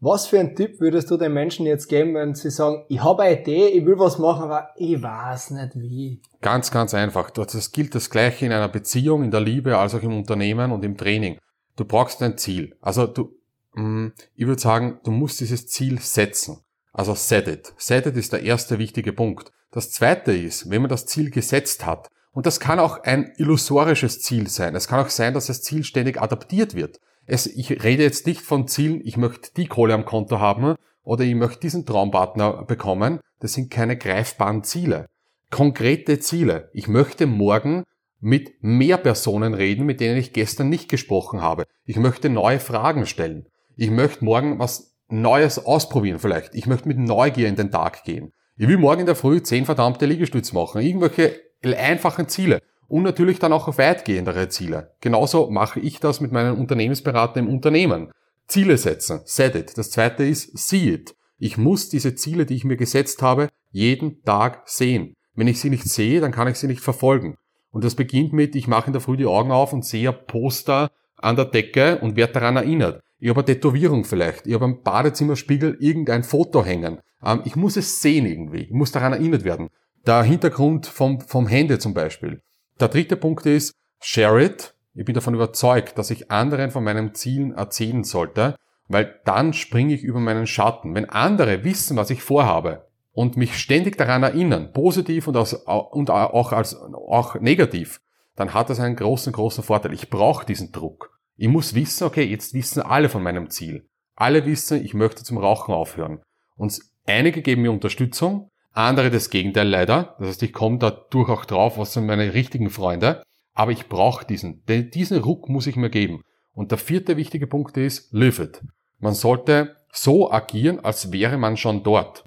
Was 0.00 0.26
für 0.26 0.40
einen 0.40 0.56
Tipp 0.56 0.80
würdest 0.80 1.08
du 1.08 1.16
den 1.16 1.32
Menschen 1.32 1.66
jetzt 1.66 1.86
geben, 1.86 2.14
wenn 2.14 2.34
sie 2.34 2.50
sagen, 2.50 2.84
ich 2.88 3.04
habe 3.04 3.22
eine 3.22 3.40
Idee, 3.40 3.68
ich 3.68 3.86
will 3.86 3.98
was 3.98 4.18
machen, 4.18 4.42
aber 4.42 4.70
ich 4.76 5.00
weiß 5.00 5.52
nicht 5.52 5.76
wie? 5.76 6.20
Ganz, 6.40 6.72
ganz 6.72 6.94
einfach. 6.94 7.30
Das 7.30 7.70
gilt 7.70 7.94
das 7.94 8.10
Gleiche 8.10 8.46
in 8.46 8.52
einer 8.52 8.68
Beziehung, 8.68 9.22
in 9.22 9.30
der 9.30 9.42
Liebe, 9.42 9.78
als 9.78 9.94
auch 9.94 10.02
im 10.02 10.16
Unternehmen 10.16 10.72
und 10.72 10.84
im 10.84 10.96
Training. 10.96 11.38
Du 11.76 11.84
brauchst 11.84 12.22
ein 12.22 12.38
Ziel. 12.38 12.76
Also 12.80 13.06
du, 13.06 13.36
mm, 13.74 14.08
ich 14.34 14.46
würde 14.46 14.60
sagen, 14.60 14.98
du 15.04 15.12
musst 15.12 15.38
dieses 15.40 15.68
Ziel 15.68 16.00
setzen. 16.00 16.64
Also 16.92 17.14
set 17.14 17.48
it. 17.48 17.72
Set 17.76 18.06
it 18.06 18.16
ist 18.16 18.32
der 18.32 18.42
erste 18.42 18.78
wichtige 18.78 19.12
Punkt. 19.12 19.50
Das 19.70 19.92
zweite 19.92 20.32
ist, 20.32 20.70
wenn 20.70 20.82
man 20.82 20.88
das 20.88 21.06
Ziel 21.06 21.30
gesetzt 21.30 21.86
hat, 21.86 22.08
und 22.32 22.46
das 22.46 22.60
kann 22.60 22.78
auch 22.78 23.02
ein 23.02 23.32
illusorisches 23.38 24.20
Ziel 24.20 24.48
sein. 24.48 24.76
Es 24.76 24.86
kann 24.86 25.04
auch 25.04 25.10
sein, 25.10 25.34
dass 25.34 25.46
das 25.46 25.62
Ziel 25.62 25.82
ständig 25.82 26.20
adaptiert 26.20 26.74
wird. 26.74 27.00
Es, 27.26 27.46
ich 27.46 27.82
rede 27.82 28.02
jetzt 28.02 28.26
nicht 28.26 28.40
von 28.40 28.68
Zielen, 28.68 29.00
ich 29.04 29.16
möchte 29.16 29.50
die 29.56 29.66
Kohle 29.66 29.94
am 29.94 30.04
Konto 30.04 30.38
haben 30.38 30.76
oder 31.02 31.24
ich 31.24 31.34
möchte 31.34 31.60
diesen 31.60 31.86
Traumpartner 31.86 32.64
bekommen. 32.64 33.20
Das 33.40 33.54
sind 33.54 33.70
keine 33.70 33.96
greifbaren 33.96 34.62
Ziele. 34.62 35.06
Konkrete 35.50 36.20
Ziele. 36.20 36.70
Ich 36.72 36.86
möchte 36.86 37.26
morgen 37.26 37.84
mit 38.20 38.62
mehr 38.62 38.98
Personen 38.98 39.54
reden, 39.54 39.86
mit 39.86 40.00
denen 40.00 40.18
ich 40.18 40.32
gestern 40.32 40.68
nicht 40.68 40.88
gesprochen 40.88 41.40
habe. 41.40 41.64
Ich 41.84 41.96
möchte 41.96 42.28
neue 42.28 42.60
Fragen 42.60 43.06
stellen. 43.06 43.46
Ich 43.76 43.90
möchte 43.90 44.24
morgen 44.24 44.58
was 44.58 44.89
Neues 45.12 45.58
ausprobieren 45.64 46.18
vielleicht. 46.18 46.54
Ich 46.54 46.66
möchte 46.66 46.88
mit 46.88 46.98
Neugier 46.98 47.48
in 47.48 47.56
den 47.56 47.70
Tag 47.70 48.04
gehen. 48.04 48.32
Ich 48.56 48.68
will 48.68 48.78
morgen 48.78 49.00
in 49.00 49.06
der 49.06 49.16
Früh 49.16 49.42
zehn 49.42 49.64
verdammte 49.64 50.06
Liegestütze 50.06 50.54
machen. 50.54 50.82
Irgendwelche 50.82 51.40
einfachen 51.62 52.28
Ziele. 52.28 52.60
Und 52.88 53.04
natürlich 53.04 53.38
dann 53.38 53.52
auch 53.52 53.78
weitgehendere 53.78 54.48
Ziele. 54.48 54.94
Genauso 55.00 55.48
mache 55.50 55.78
ich 55.80 56.00
das 56.00 56.20
mit 56.20 56.32
meinen 56.32 56.58
Unternehmensberatern 56.58 57.46
im 57.46 57.54
Unternehmen. 57.54 58.10
Ziele 58.48 58.76
setzen. 58.76 59.20
Set 59.24 59.54
it. 59.54 59.78
Das 59.78 59.90
zweite 59.90 60.24
ist 60.24 60.58
see 60.58 60.90
it. 60.90 61.14
Ich 61.38 61.56
muss 61.56 61.88
diese 61.88 62.14
Ziele, 62.16 62.46
die 62.46 62.56
ich 62.56 62.64
mir 62.64 62.76
gesetzt 62.76 63.22
habe, 63.22 63.48
jeden 63.70 64.22
Tag 64.24 64.62
sehen. 64.66 65.14
Wenn 65.34 65.46
ich 65.46 65.60
sie 65.60 65.70
nicht 65.70 65.84
sehe, 65.84 66.20
dann 66.20 66.32
kann 66.32 66.48
ich 66.48 66.56
sie 66.56 66.66
nicht 66.66 66.82
verfolgen. 66.82 67.36
Und 67.70 67.84
das 67.84 67.94
beginnt 67.94 68.32
mit, 68.32 68.56
ich 68.56 68.66
mache 68.66 68.88
in 68.88 68.92
der 68.92 69.00
Früh 69.00 69.16
die 69.16 69.26
Augen 69.26 69.52
auf 69.52 69.72
und 69.72 69.84
sehe 69.84 70.10
ein 70.10 70.26
Poster 70.26 70.90
an 71.16 71.36
der 71.36 71.44
Decke 71.44 71.98
und 71.98 72.16
werde 72.16 72.34
daran 72.34 72.56
erinnert. 72.56 73.02
Ich 73.20 73.28
habe 73.28 73.40
eine 73.40 73.46
Tätowierung 73.46 74.04
vielleicht. 74.04 74.46
Ich 74.46 74.54
habe 74.54 74.64
am 74.64 74.82
Badezimmerspiegel 74.82 75.76
irgendein 75.78 76.24
Foto 76.24 76.64
hängen. 76.64 77.00
Ähm, 77.24 77.42
ich 77.44 77.54
muss 77.54 77.76
es 77.76 78.00
sehen 78.00 78.26
irgendwie. 78.26 78.62
Ich 78.62 78.72
muss 78.72 78.92
daran 78.92 79.12
erinnert 79.12 79.44
werden. 79.44 79.68
Der 80.06 80.22
Hintergrund 80.22 80.86
vom, 80.86 81.20
vom 81.20 81.46
Handy 81.46 81.78
zum 81.78 81.92
Beispiel. 81.92 82.40
Der 82.80 82.88
dritte 82.88 83.16
Punkt 83.16 83.44
ist, 83.44 83.74
share 84.00 84.42
it. 84.42 84.74
Ich 84.94 85.04
bin 85.04 85.14
davon 85.14 85.34
überzeugt, 85.34 85.98
dass 85.98 86.10
ich 86.10 86.30
anderen 86.30 86.70
von 86.70 86.82
meinen 86.82 87.14
Zielen 87.14 87.52
erzählen 87.52 88.04
sollte, 88.04 88.56
weil 88.88 89.20
dann 89.26 89.52
springe 89.52 89.94
ich 89.94 90.02
über 90.02 90.18
meinen 90.18 90.46
Schatten. 90.46 90.94
Wenn 90.94 91.08
andere 91.08 91.62
wissen, 91.62 91.98
was 91.98 92.08
ich 92.08 92.22
vorhabe 92.22 92.86
und 93.12 93.36
mich 93.36 93.58
ständig 93.58 93.98
daran 93.98 94.22
erinnern, 94.22 94.72
positiv 94.72 95.28
und, 95.28 95.36
aus, 95.36 95.52
und 95.52 96.08
auch, 96.08 96.52
als, 96.52 96.74
auch 96.74 97.34
negativ, 97.38 98.00
dann 98.34 98.54
hat 98.54 98.70
das 98.70 98.80
einen 98.80 98.96
großen, 98.96 99.34
großen 99.34 99.62
Vorteil. 99.62 99.92
Ich 99.92 100.08
brauche 100.08 100.46
diesen 100.46 100.72
Druck. 100.72 101.19
Ich 101.40 101.48
muss 101.48 101.74
wissen, 101.74 102.04
okay, 102.04 102.24
jetzt 102.24 102.54
wissen 102.54 102.82
alle 102.82 103.08
von 103.08 103.22
meinem 103.22 103.48
Ziel. 103.48 103.88
Alle 104.14 104.44
wissen, 104.44 104.84
ich 104.84 104.94
möchte 104.94 105.24
zum 105.24 105.38
Rauchen 105.38 105.72
aufhören. 105.72 106.20
Und 106.56 106.78
Einige 107.06 107.42
geben 107.42 107.62
mir 107.62 107.72
Unterstützung, 107.72 108.50
andere 108.72 109.10
das 109.10 109.30
Gegenteil 109.30 109.68
leider. 109.68 110.14
Das 110.18 110.28
heißt, 110.28 110.42
ich 110.42 110.52
komme 110.52 110.78
dadurch 110.78 111.28
auch 111.28 111.44
drauf, 111.44 111.78
was 111.78 111.92
sind 111.92 112.06
meine 112.06 112.34
richtigen 112.34 112.70
Freunde. 112.70 113.22
Aber 113.52 113.72
ich 113.72 113.88
brauche 113.88 114.24
diesen. 114.24 114.64
Denn 114.66 114.90
diesen 114.90 115.18
Ruck 115.18 115.48
muss 115.48 115.66
ich 115.66 115.76
mir 115.76 115.90
geben. 115.90 116.22
Und 116.52 116.70
der 116.70 116.78
vierte 116.78 117.16
wichtige 117.16 117.46
Punkt 117.46 117.76
ist, 117.76 118.12
live 118.12 118.38
it. 118.38 118.62
Man 118.98 119.14
sollte 119.14 119.76
so 119.92 120.30
agieren, 120.30 120.78
als 120.80 121.10
wäre 121.10 121.36
man 121.36 121.56
schon 121.56 121.82
dort. 121.82 122.24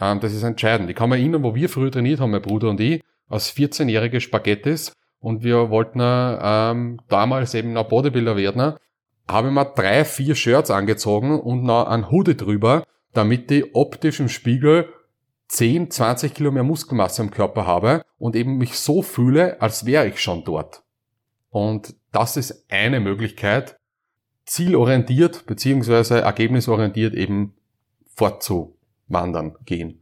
Ähm, 0.00 0.20
das 0.20 0.34
ist 0.34 0.42
entscheidend. 0.42 0.90
Ich 0.90 0.96
kann 0.96 1.08
mich 1.08 1.20
erinnern, 1.20 1.42
wo 1.42 1.54
wir 1.54 1.68
früher 1.68 1.90
trainiert 1.90 2.20
haben, 2.20 2.32
mein 2.32 2.42
Bruder 2.42 2.68
und 2.68 2.80
ich, 2.80 3.02
als 3.28 3.54
14-jährige 3.56 4.20
Spaghettis 4.20 4.92
und 5.20 5.42
wir 5.42 5.70
wollten 5.70 6.00
ähm, 6.02 7.00
damals 7.08 7.54
eben 7.54 7.72
noch 7.72 7.88
Bodybuilder 7.88 8.36
werden, 8.36 8.74
habe 9.28 9.48
ich 9.48 9.54
mir 9.54 9.64
drei, 9.64 10.04
vier 10.04 10.34
Shirts 10.34 10.70
angezogen 10.70 11.38
und 11.38 11.62
noch 11.62 11.86
ein 11.86 12.10
Hoodie 12.10 12.36
drüber 12.36 12.82
damit 13.12 13.50
ich 13.50 13.74
optisch 13.74 14.20
im 14.20 14.28
Spiegel 14.28 14.92
10, 15.48 15.90
20 15.90 16.34
Kilo 16.34 16.52
mehr 16.52 16.62
Muskelmasse 16.62 17.22
im 17.22 17.30
Körper 17.30 17.66
habe 17.66 18.04
und 18.18 18.36
eben 18.36 18.56
mich 18.56 18.78
so 18.78 19.02
fühle, 19.02 19.60
als 19.60 19.84
wäre 19.84 20.06
ich 20.06 20.20
schon 20.20 20.44
dort. 20.44 20.84
Und 21.50 21.96
das 22.12 22.36
ist 22.36 22.66
eine 22.70 23.00
Möglichkeit, 23.00 23.76
zielorientiert 24.46 25.46
beziehungsweise 25.46 26.20
ergebnisorientiert 26.20 27.14
eben 27.14 27.54
fortzuwandern 28.14 29.56
gehen. 29.64 29.99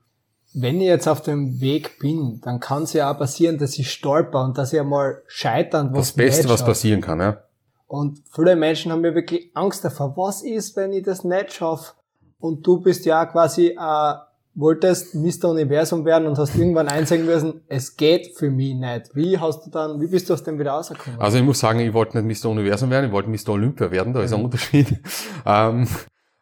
Wenn 0.60 0.80
ich 0.80 0.86
jetzt 0.86 1.08
auf 1.08 1.22
dem 1.22 1.60
Weg 1.60 1.98
bin, 1.98 2.40
dann 2.42 2.60
kann 2.60 2.82
es 2.84 2.92
ja 2.92 3.12
auch 3.12 3.18
passieren, 3.18 3.58
dass 3.58 3.78
ich 3.78 3.90
stolper 3.90 4.44
und 4.44 4.58
dass 4.58 4.72
ich 4.72 4.80
einmal 4.80 5.22
scheitern, 5.26 5.90
was 5.92 6.08
Das 6.08 6.12
Beste, 6.12 6.48
was 6.48 6.64
passieren 6.64 7.00
kann, 7.00 7.20
ja. 7.20 7.38
Und 7.86 8.22
viele 8.34 8.54
Menschen 8.56 8.92
haben 8.92 9.04
ja 9.04 9.14
wirklich 9.14 9.50
Angst 9.54 9.84
davor. 9.84 10.14
Was 10.16 10.42
ist, 10.42 10.76
wenn 10.76 10.92
ich 10.92 11.04
das 11.04 11.24
nicht 11.24 11.54
schaffe? 11.54 11.92
Und 12.38 12.66
du 12.66 12.80
bist 12.80 13.06
ja 13.06 13.24
quasi 13.24 13.76
ein 13.78 14.16
wolltest 14.58 15.14
Mr. 15.14 15.50
Universum 15.50 16.04
werden 16.04 16.26
und 16.26 16.36
hast 16.36 16.56
irgendwann 16.56 16.88
einsehen 16.88 17.24
müssen, 17.24 17.62
es 17.68 17.96
geht 17.96 18.36
für 18.36 18.50
mich 18.50 18.74
nicht. 18.74 19.14
Wie 19.14 19.38
hast 19.38 19.64
du 19.66 19.70
dann, 19.70 20.00
wie 20.00 20.08
bist 20.08 20.28
du 20.28 20.34
aus 20.34 20.42
dem 20.42 20.58
wieder 20.58 20.72
rausgekommen? 20.72 21.20
Also 21.20 21.38
ich 21.38 21.44
muss 21.44 21.60
sagen, 21.60 21.80
ich 21.80 21.92
wollte 21.92 22.20
nicht 22.20 22.44
Mr. 22.44 22.50
Universum 22.50 22.90
werden, 22.90 23.06
ich 23.06 23.12
wollte 23.12 23.30
Mr. 23.30 23.50
Olympia 23.50 23.90
werden, 23.90 24.12
da 24.12 24.22
ist 24.22 24.32
ein 24.32 24.40
mhm. 24.40 24.46
Unterschied. 24.46 25.00
ähm, 25.46 25.86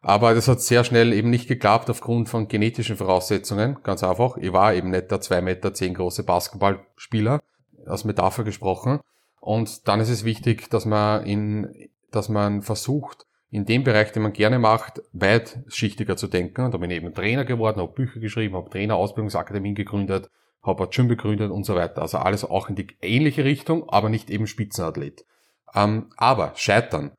aber 0.07 0.35
das 0.35 0.47
hat 0.47 0.61
sehr 0.61 0.85
schnell 0.85 1.13
eben 1.13 1.31
nicht 1.31 1.49
geklappt 1.49 1.91
aufgrund 1.91 2.29
von 2.29 2.47
genetischen 2.47 2.97
Voraussetzungen, 2.97 3.79
ganz 3.83 4.05
einfach. 4.05 4.37
Ich 4.37 4.53
war 4.53 4.73
eben 4.73 4.91
nicht 4.91 5.11
der 5.11 5.21
zwei 5.21 5.41
Meter 5.41 5.75
zehn 5.75 5.95
große 5.95 6.23
Basketballspieler, 6.23 7.41
aus 7.87 8.05
Metapher 8.05 8.45
gesprochen. 8.45 9.01
Und 9.41 9.89
dann 9.89 9.99
ist 9.99 10.09
es 10.09 10.23
wichtig, 10.25 10.71
dass 10.71 10.87
man 10.87 11.27
in, 11.27 11.89
dass 12.13 12.29
man 12.29 12.63
versucht, 12.63 13.27
in 13.51 13.67
dem 13.67 13.83
Bereich, 13.83 14.13
den 14.13 14.23
man 14.23 14.33
gerne 14.33 14.61
macht, 14.61 15.03
weitschichtiger 15.13 16.17
zu 16.17 16.29
denken. 16.29 16.67
Und 16.67 16.73
da 16.73 16.79
bin 16.79 16.93
ich 16.93 16.99
eben 16.99 17.13
Trainer 17.13 17.45
geworden, 17.45 17.81
habe 17.81 17.93
Bücher 17.93 18.21
geschrieben, 18.21 18.55
habe 18.55 18.71
Trainerausbildungsakademien 18.71 19.75
gegründet, 19.75 20.31
habe 20.63 20.85
ein 20.85 20.91
Gym 20.91 21.09
gegründet 21.09 21.51
und 21.51 21.67
so 21.67 21.75
weiter. 21.75 22.03
Also 22.03 22.19
alles 22.19 22.45
auch 22.45 22.69
in 22.69 22.77
die 22.77 22.87
ähnliche 23.03 23.43
Richtung, 23.43 23.89
aber 23.89 24.09
nicht 24.09 24.31
eben 24.31 24.47
Spitzenathlet. 24.47 25.25
Ähm, 25.75 26.11
aber 26.17 26.53
scheitern. 26.55 27.11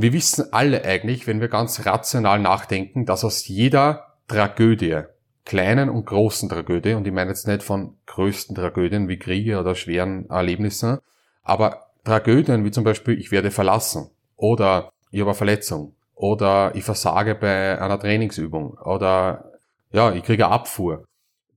Wir 0.00 0.12
wissen 0.12 0.52
alle 0.52 0.84
eigentlich, 0.84 1.26
wenn 1.26 1.40
wir 1.40 1.48
ganz 1.48 1.84
rational 1.84 2.38
nachdenken, 2.38 3.04
dass 3.04 3.24
aus 3.24 3.48
jeder 3.48 4.14
Tragödie, 4.28 5.00
kleinen 5.44 5.88
und 5.88 6.06
großen 6.06 6.48
Tragödie, 6.48 6.92
und 6.92 7.04
ich 7.04 7.12
meine 7.12 7.30
jetzt 7.30 7.48
nicht 7.48 7.64
von 7.64 7.96
größten 8.06 8.54
Tragödien 8.54 9.08
wie 9.08 9.18
Kriege 9.18 9.58
oder 9.58 9.74
schweren 9.74 10.30
Erlebnissen, 10.30 10.98
aber 11.42 11.88
Tragödien 12.04 12.64
wie 12.64 12.70
zum 12.70 12.84
Beispiel, 12.84 13.18
ich 13.18 13.32
werde 13.32 13.50
verlassen 13.50 14.08
oder 14.36 14.92
ich 15.10 15.18
habe 15.18 15.30
eine 15.30 15.36
Verletzung 15.36 15.96
oder 16.14 16.76
ich 16.76 16.84
versage 16.84 17.34
bei 17.34 17.82
einer 17.82 17.98
Trainingsübung 17.98 18.74
oder 18.78 19.50
ja, 19.90 20.12
ich 20.12 20.22
kriege 20.22 20.46
eine 20.46 20.54
Abfuhr. 20.54 21.06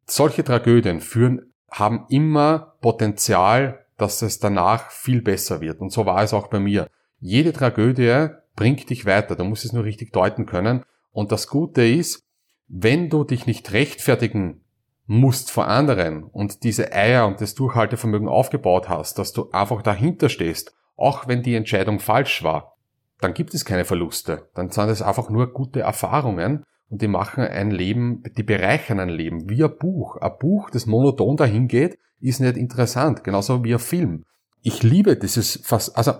Solche 0.08 0.44
Tragödien 0.44 1.00
führen, 1.00 1.54
haben 1.70 2.08
immer 2.10 2.74
Potenzial, 2.82 3.86
dass 3.98 4.24
es 4.24 4.40
danach 4.40 4.90
viel 4.90 5.22
besser 5.22 5.62
wird. 5.62 5.80
Und 5.80 5.92
so 5.92 6.08
war 6.08 6.24
es 6.24 6.34
auch 6.34 6.48
bei 6.48 6.60
mir. 6.60 6.88
Jede 7.22 7.54
Tragödie 7.54 8.30
bringt 8.56 8.90
dich 8.90 9.06
weiter. 9.06 9.36
Du 9.36 9.44
musst 9.44 9.64
es 9.64 9.74
nur 9.74 9.84
richtig 9.84 10.12
deuten 10.12 10.46
können. 10.46 10.84
Und 11.12 11.32
das 11.32 11.48
Gute 11.48 11.88
ist, 11.88 12.24
wenn 12.68 13.10
du 13.10 13.24
dich 13.24 13.46
nicht 13.46 13.72
rechtfertigen 13.74 14.62
musst 15.06 15.52
vor 15.52 15.68
anderen 15.68 16.24
und 16.24 16.64
diese 16.64 16.94
Eier 16.94 17.28
und 17.28 17.40
das 17.42 17.54
Durchhaltevermögen 17.54 18.28
aufgebaut 18.28 18.90
hast, 18.90 19.20
dass 19.20 19.34
du 19.34 19.52
einfach 19.52 19.82
dahinter 19.82 20.30
stehst, 20.30 20.74
auch 20.96 21.28
wenn 21.28 21.44
die 21.44 21.56
Entscheidung 21.56 22.00
falsch 22.00 22.44
war, 22.44 22.78
dann 23.20 23.34
gibt 23.34 23.54
es 23.54 23.66
keine 23.66 23.86
Verluste. 23.86 24.50
Dann 24.56 24.72
sind 24.72 24.90
es 24.90 25.02
einfach 25.02 25.30
nur 25.30 25.54
gute 25.54 25.82
Erfahrungen 25.82 26.64
und 26.90 27.02
die 27.02 27.08
machen 27.08 27.44
ein 27.44 27.72
Leben, 27.72 28.24
die 28.36 28.44
bereichern 28.44 29.00
ein 29.00 29.10
Leben, 29.10 29.50
wie 29.50 29.64
ein 29.64 29.78
Buch. 29.78 30.18
Ein 30.18 30.32
Buch, 30.40 30.70
das 30.72 30.88
monoton 30.88 31.38
dahin 31.38 31.68
geht, 31.68 32.00
ist 32.20 32.40
nicht 32.40 32.58
interessant, 32.58 33.24
genauso 33.24 33.64
wie 33.64 33.74
ein 33.74 33.80
Film. 33.80 34.24
Ich 34.62 34.82
liebe 34.82 35.18
dieses 35.18 35.72
also 35.94 36.14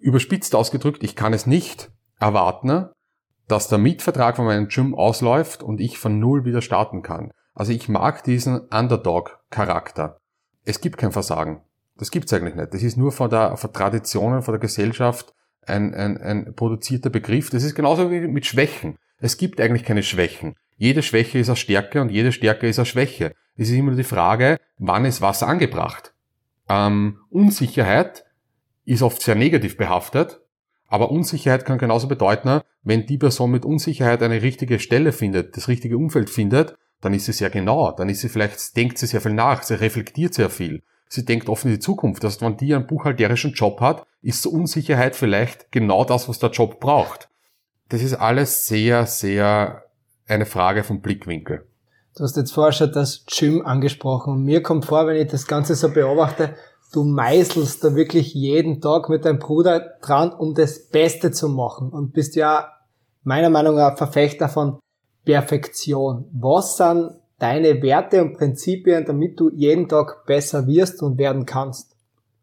überspitzt 0.00 0.54
ausgedrückt, 0.54 1.02
ich 1.02 1.14
kann 1.14 1.32
es 1.32 1.46
nicht 1.46 1.90
erwarten, 2.18 2.88
dass 3.46 3.68
der 3.68 3.78
Mietvertrag 3.78 4.36
von 4.36 4.46
meinem 4.46 4.68
Gym 4.68 4.94
ausläuft 4.94 5.62
und 5.62 5.80
ich 5.80 5.98
von 5.98 6.18
Null 6.18 6.44
wieder 6.44 6.62
starten 6.62 7.02
kann. 7.02 7.32
Also 7.54 7.72
ich 7.72 7.88
mag 7.88 8.24
diesen 8.24 8.60
Underdog-Charakter. 8.68 10.18
Es 10.64 10.80
gibt 10.80 10.98
kein 10.98 11.12
Versagen. 11.12 11.62
Das 11.96 12.10
gibt's 12.10 12.32
eigentlich 12.32 12.54
nicht. 12.54 12.72
Das 12.72 12.82
ist 12.82 12.96
nur 12.96 13.12
von 13.12 13.28
der, 13.28 13.56
von 13.56 13.72
Traditionen, 13.72 14.42
von 14.42 14.52
der 14.52 14.60
Gesellschaft 14.60 15.34
ein, 15.66 15.94
ein, 15.94 16.16
ein 16.18 16.54
produzierter 16.54 17.10
Begriff. 17.10 17.50
Das 17.50 17.62
ist 17.62 17.74
genauso 17.74 18.10
wie 18.10 18.20
mit 18.20 18.46
Schwächen. 18.46 18.96
Es 19.18 19.36
gibt 19.36 19.60
eigentlich 19.60 19.84
keine 19.84 20.02
Schwächen. 20.02 20.56
Jede 20.76 21.02
Schwäche 21.02 21.38
ist 21.38 21.48
eine 21.48 21.56
Stärke 21.56 22.00
und 22.00 22.10
jede 22.10 22.32
Stärke 22.32 22.66
ist 22.68 22.78
eine 22.78 22.86
Schwäche. 22.86 23.34
Es 23.56 23.68
ist 23.68 23.76
immer 23.76 23.92
die 23.92 24.04
Frage, 24.04 24.56
wann 24.78 25.04
ist 25.04 25.20
was 25.20 25.42
angebracht. 25.42 26.14
Ähm, 26.68 27.18
Unsicherheit 27.28 28.24
ist 28.90 29.02
oft 29.02 29.22
sehr 29.22 29.34
negativ 29.34 29.76
behaftet, 29.76 30.40
aber 30.86 31.10
Unsicherheit 31.10 31.64
kann 31.64 31.78
genauso 31.78 32.08
bedeuten, 32.08 32.60
wenn 32.82 33.06
die 33.06 33.18
Person 33.18 33.50
mit 33.50 33.64
Unsicherheit 33.64 34.22
eine 34.22 34.42
richtige 34.42 34.78
Stelle 34.78 35.12
findet, 35.12 35.56
das 35.56 35.68
richtige 35.68 35.96
Umfeld 35.96 36.30
findet, 36.30 36.76
dann 37.00 37.14
ist 37.14 37.26
sie 37.26 37.32
sehr 37.32 37.50
genau, 37.50 37.92
dann 37.92 38.08
ist 38.08 38.20
sie 38.20 38.28
vielleicht, 38.28 38.76
denkt 38.76 38.98
sie 38.98 39.06
sehr 39.06 39.20
viel 39.20 39.32
nach, 39.32 39.62
sie 39.62 39.80
reflektiert 39.80 40.34
sehr 40.34 40.50
viel 40.50 40.82
sie 41.10 41.24
denkt 41.24 41.48
offen 41.48 41.68
in 41.68 41.74
die 41.74 41.80
Zukunft. 41.80 42.24
Das 42.24 42.34
heißt, 42.34 42.42
wenn 42.42 42.56
die 42.56 42.74
einen 42.74 42.86
buchhalterischen 42.86 43.52
Job 43.52 43.80
hat, 43.80 44.06
ist 44.22 44.42
so 44.42 44.50
Unsicherheit 44.50 45.16
vielleicht 45.16 45.70
genau 45.72 46.04
das, 46.04 46.28
was 46.28 46.38
der 46.38 46.50
Job 46.50 46.80
braucht. 46.80 47.28
Das 47.88 48.02
ist 48.02 48.14
alles 48.14 48.66
sehr, 48.66 49.06
sehr 49.06 49.84
eine 50.26 50.46
Frage 50.46 50.84
vom 50.84 51.00
Blickwinkel. 51.00 51.66
Du 52.16 52.24
hast 52.24 52.36
jetzt 52.36 52.52
vorher 52.52 52.72
schon 52.72 52.92
das 52.92 53.24
Gym 53.26 53.64
angesprochen 53.64 54.32
und 54.32 54.44
mir 54.44 54.62
kommt 54.62 54.84
vor, 54.84 55.06
wenn 55.06 55.16
ich 55.16 55.28
das 55.28 55.46
Ganze 55.46 55.74
so 55.74 55.90
beobachte, 55.90 56.54
du 56.92 57.04
meißelst 57.04 57.84
da 57.84 57.94
wirklich 57.94 58.34
jeden 58.34 58.80
Tag 58.80 59.08
mit 59.08 59.24
deinem 59.24 59.38
Bruder 59.38 59.80
dran, 60.02 60.32
um 60.32 60.54
das 60.54 60.88
Beste 60.88 61.30
zu 61.30 61.48
machen 61.48 61.90
und 61.90 62.12
bist 62.12 62.36
ja 62.36 62.72
meiner 63.22 63.50
Meinung 63.50 63.76
nach 63.76 63.96
Verfechter 63.96 64.48
von 64.48 64.78
Perfektion. 65.24 66.26
Was 66.32 66.76
sind 66.76 67.10
deine 67.38 67.82
Werte 67.82 68.22
und 68.22 68.36
Prinzipien, 68.36 69.04
damit 69.04 69.38
du 69.38 69.50
jeden 69.50 69.88
Tag 69.88 70.26
besser 70.26 70.66
wirst 70.66 71.02
und 71.02 71.18
werden 71.18 71.46
kannst? 71.46 71.96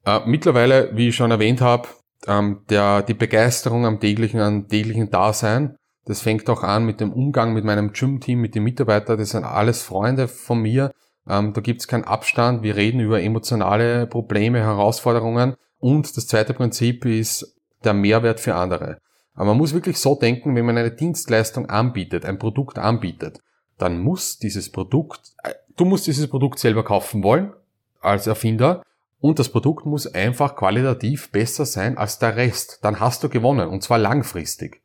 Äh, 0.05 0.21
mittlerweile, 0.25 0.91
wie 0.93 1.09
ich 1.09 1.15
schon 1.15 1.31
erwähnt 1.31 1.61
habe, 1.61 1.89
ähm, 2.27 2.61
die 2.69 3.13
Begeisterung 3.13 3.85
am 3.85 3.99
täglichen, 3.99 4.39
am 4.39 4.67
täglichen 4.67 5.09
Dasein, 5.09 5.75
das 6.05 6.21
fängt 6.21 6.49
auch 6.49 6.63
an 6.63 6.85
mit 6.85 7.01
dem 7.01 7.11
Umgang 7.11 7.53
mit 7.53 7.65
meinem 7.65 7.91
Gym-Team, 7.91 8.39
mit 8.39 8.55
den 8.55 8.63
Mitarbeitern, 8.63 9.17
das 9.17 9.31
sind 9.31 9.43
alles 9.43 9.83
Freunde 9.83 10.29
von 10.29 10.61
mir. 10.61 10.91
Ähm, 11.29 11.53
da 11.53 11.61
gibt 11.61 11.81
es 11.81 11.87
keinen 11.87 12.05
Abstand, 12.05 12.63
wir 12.63 12.75
reden 12.75 12.99
über 12.99 13.21
emotionale 13.21 14.07
Probleme, 14.07 14.59
Herausforderungen 14.59 15.55
und 15.79 16.15
das 16.15 16.27
zweite 16.27 16.53
Prinzip 16.53 17.05
ist 17.05 17.55
der 17.83 17.93
Mehrwert 17.93 18.39
für 18.39 18.55
andere. 18.55 18.99
Aber 19.33 19.45
man 19.45 19.57
muss 19.57 19.73
wirklich 19.73 19.99
so 19.99 20.15
denken, 20.15 20.55
wenn 20.55 20.65
man 20.65 20.77
eine 20.77 20.91
Dienstleistung 20.91 21.67
anbietet, 21.67 22.25
ein 22.25 22.39
Produkt 22.39 22.79
anbietet, 22.79 23.41
dann 23.77 23.99
muss 23.99 24.39
dieses 24.39 24.71
Produkt, 24.71 25.33
äh, 25.43 25.53
du 25.75 25.85
musst 25.85 26.07
dieses 26.07 26.27
Produkt 26.27 26.59
selber 26.59 26.83
kaufen 26.83 27.23
wollen 27.23 27.53
als 28.01 28.27
Erfinder 28.27 28.83
und 29.19 29.39
das 29.39 29.49
Produkt 29.49 29.85
muss 29.85 30.07
einfach 30.07 30.55
qualitativ 30.55 31.31
besser 31.31 31.65
sein 31.65 31.97
als 31.97 32.19
der 32.19 32.35
Rest. 32.35 32.79
Dann 32.83 32.99
hast 32.99 33.23
du 33.23 33.29
gewonnen 33.29 33.69
und 33.69 33.83
zwar 33.83 33.97
langfristig. 33.97 34.81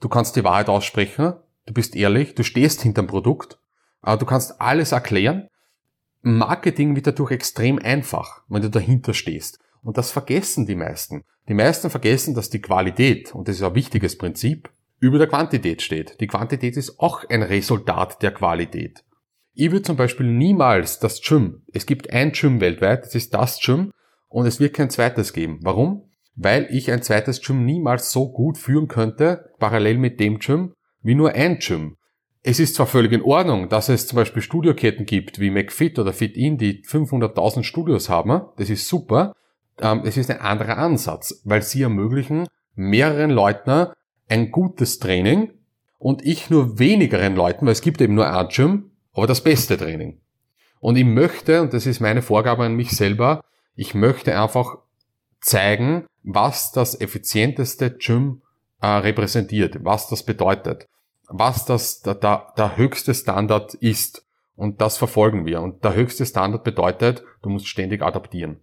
Du 0.00 0.08
kannst 0.08 0.36
die 0.36 0.44
Wahrheit 0.44 0.68
aussprechen, 0.68 1.34
du 1.66 1.72
bist 1.72 1.96
ehrlich, 1.96 2.34
du 2.34 2.42
stehst 2.42 2.82
hinterm 2.82 3.06
Produkt, 3.06 3.58
aber 4.02 4.18
du 4.18 4.26
kannst 4.26 4.60
alles 4.60 4.92
erklären. 4.92 5.48
Marketing 6.24 6.96
wird 6.96 7.06
dadurch 7.06 7.32
extrem 7.32 7.78
einfach, 7.78 8.42
wenn 8.48 8.62
du 8.62 8.70
dahinter 8.70 9.12
stehst. 9.12 9.58
Und 9.82 9.98
das 9.98 10.10
vergessen 10.10 10.64
die 10.64 10.74
meisten. 10.74 11.24
Die 11.48 11.54
meisten 11.54 11.90
vergessen, 11.90 12.34
dass 12.34 12.48
die 12.48 12.62
Qualität, 12.62 13.34
und 13.34 13.46
das 13.46 13.56
ist 13.56 13.62
ein 13.62 13.74
wichtiges 13.74 14.16
Prinzip, 14.16 14.70
über 15.00 15.18
der 15.18 15.26
Quantität 15.26 15.82
steht. 15.82 16.18
Die 16.20 16.26
Quantität 16.26 16.78
ist 16.78 16.98
auch 16.98 17.28
ein 17.28 17.42
Resultat 17.42 18.22
der 18.22 18.32
Qualität. 18.32 19.04
Ich 19.52 19.70
würde 19.70 19.82
zum 19.82 19.96
Beispiel 19.96 20.26
niemals 20.26 20.98
das 20.98 21.20
Gym, 21.20 21.62
es 21.72 21.84
gibt 21.84 22.10
ein 22.10 22.32
Gym 22.32 22.60
weltweit, 22.60 23.04
das 23.04 23.14
ist 23.14 23.34
das 23.34 23.60
Gym 23.60 23.92
und 24.28 24.46
es 24.46 24.58
wird 24.58 24.74
kein 24.74 24.88
zweites 24.88 25.34
geben. 25.34 25.60
Warum? 25.62 26.10
Weil 26.34 26.66
ich 26.70 26.90
ein 26.90 27.02
zweites 27.02 27.42
Gym 27.42 27.66
niemals 27.66 28.10
so 28.10 28.32
gut 28.32 28.56
führen 28.56 28.88
könnte, 28.88 29.52
parallel 29.58 29.98
mit 29.98 30.18
dem 30.18 30.38
Gym, 30.38 30.72
wie 31.02 31.14
nur 31.14 31.32
ein 31.32 31.58
Gym. 31.58 31.98
Es 32.46 32.60
ist 32.60 32.74
zwar 32.74 32.86
völlig 32.86 33.12
in 33.12 33.22
Ordnung, 33.22 33.70
dass 33.70 33.88
es 33.88 34.06
zum 34.06 34.16
Beispiel 34.16 34.42
Studioketten 34.42 35.06
gibt, 35.06 35.40
wie 35.40 35.48
McFit 35.48 35.98
oder 35.98 36.12
FitIn, 36.12 36.58
die 36.58 36.84
500.000 36.84 37.62
Studios 37.62 38.10
haben, 38.10 38.42
das 38.58 38.68
ist 38.68 38.86
super, 38.86 39.34
ähm, 39.80 40.02
es 40.04 40.18
ist 40.18 40.30
ein 40.30 40.42
anderer 40.42 40.76
Ansatz, 40.76 41.40
weil 41.44 41.62
sie 41.62 41.80
ermöglichen 41.80 42.46
mehreren 42.74 43.30
Leuten 43.30 43.86
ein 44.28 44.50
gutes 44.50 44.98
Training 44.98 45.52
und 45.98 46.22
ich 46.26 46.50
nur 46.50 46.78
wenigeren 46.78 47.34
Leuten, 47.34 47.64
weil 47.64 47.72
es 47.72 47.80
gibt 47.80 48.02
eben 48.02 48.14
nur 48.14 48.30
ein 48.30 48.48
Gym, 48.48 48.90
aber 49.14 49.26
das 49.26 49.42
beste 49.42 49.78
Training. 49.78 50.20
Und 50.80 50.96
ich 50.96 51.06
möchte, 51.06 51.62
und 51.62 51.72
das 51.72 51.86
ist 51.86 52.00
meine 52.00 52.20
Vorgabe 52.20 52.64
an 52.64 52.74
mich 52.74 52.90
selber, 52.90 53.42
ich 53.74 53.94
möchte 53.94 54.38
einfach 54.38 54.76
zeigen, 55.40 56.04
was 56.22 56.72
das 56.72 57.00
effizienteste 57.00 57.90
Gym 57.92 58.42
äh, 58.82 58.86
repräsentiert, 58.86 59.82
was 59.82 60.08
das 60.08 60.26
bedeutet, 60.26 60.88
was 61.28 61.64
das 61.64 62.02
der, 62.02 62.14
der, 62.14 62.52
der 62.56 62.76
höchste 62.76 63.14
Standard 63.14 63.74
ist. 63.74 64.24
Und 64.56 64.80
das 64.80 64.98
verfolgen 64.98 65.46
wir. 65.46 65.62
Und 65.62 65.84
der 65.84 65.94
höchste 65.94 66.24
Standard 66.26 66.62
bedeutet, 66.62 67.24
du 67.42 67.48
musst 67.48 67.66
ständig 67.66 68.02
adaptieren. 68.02 68.60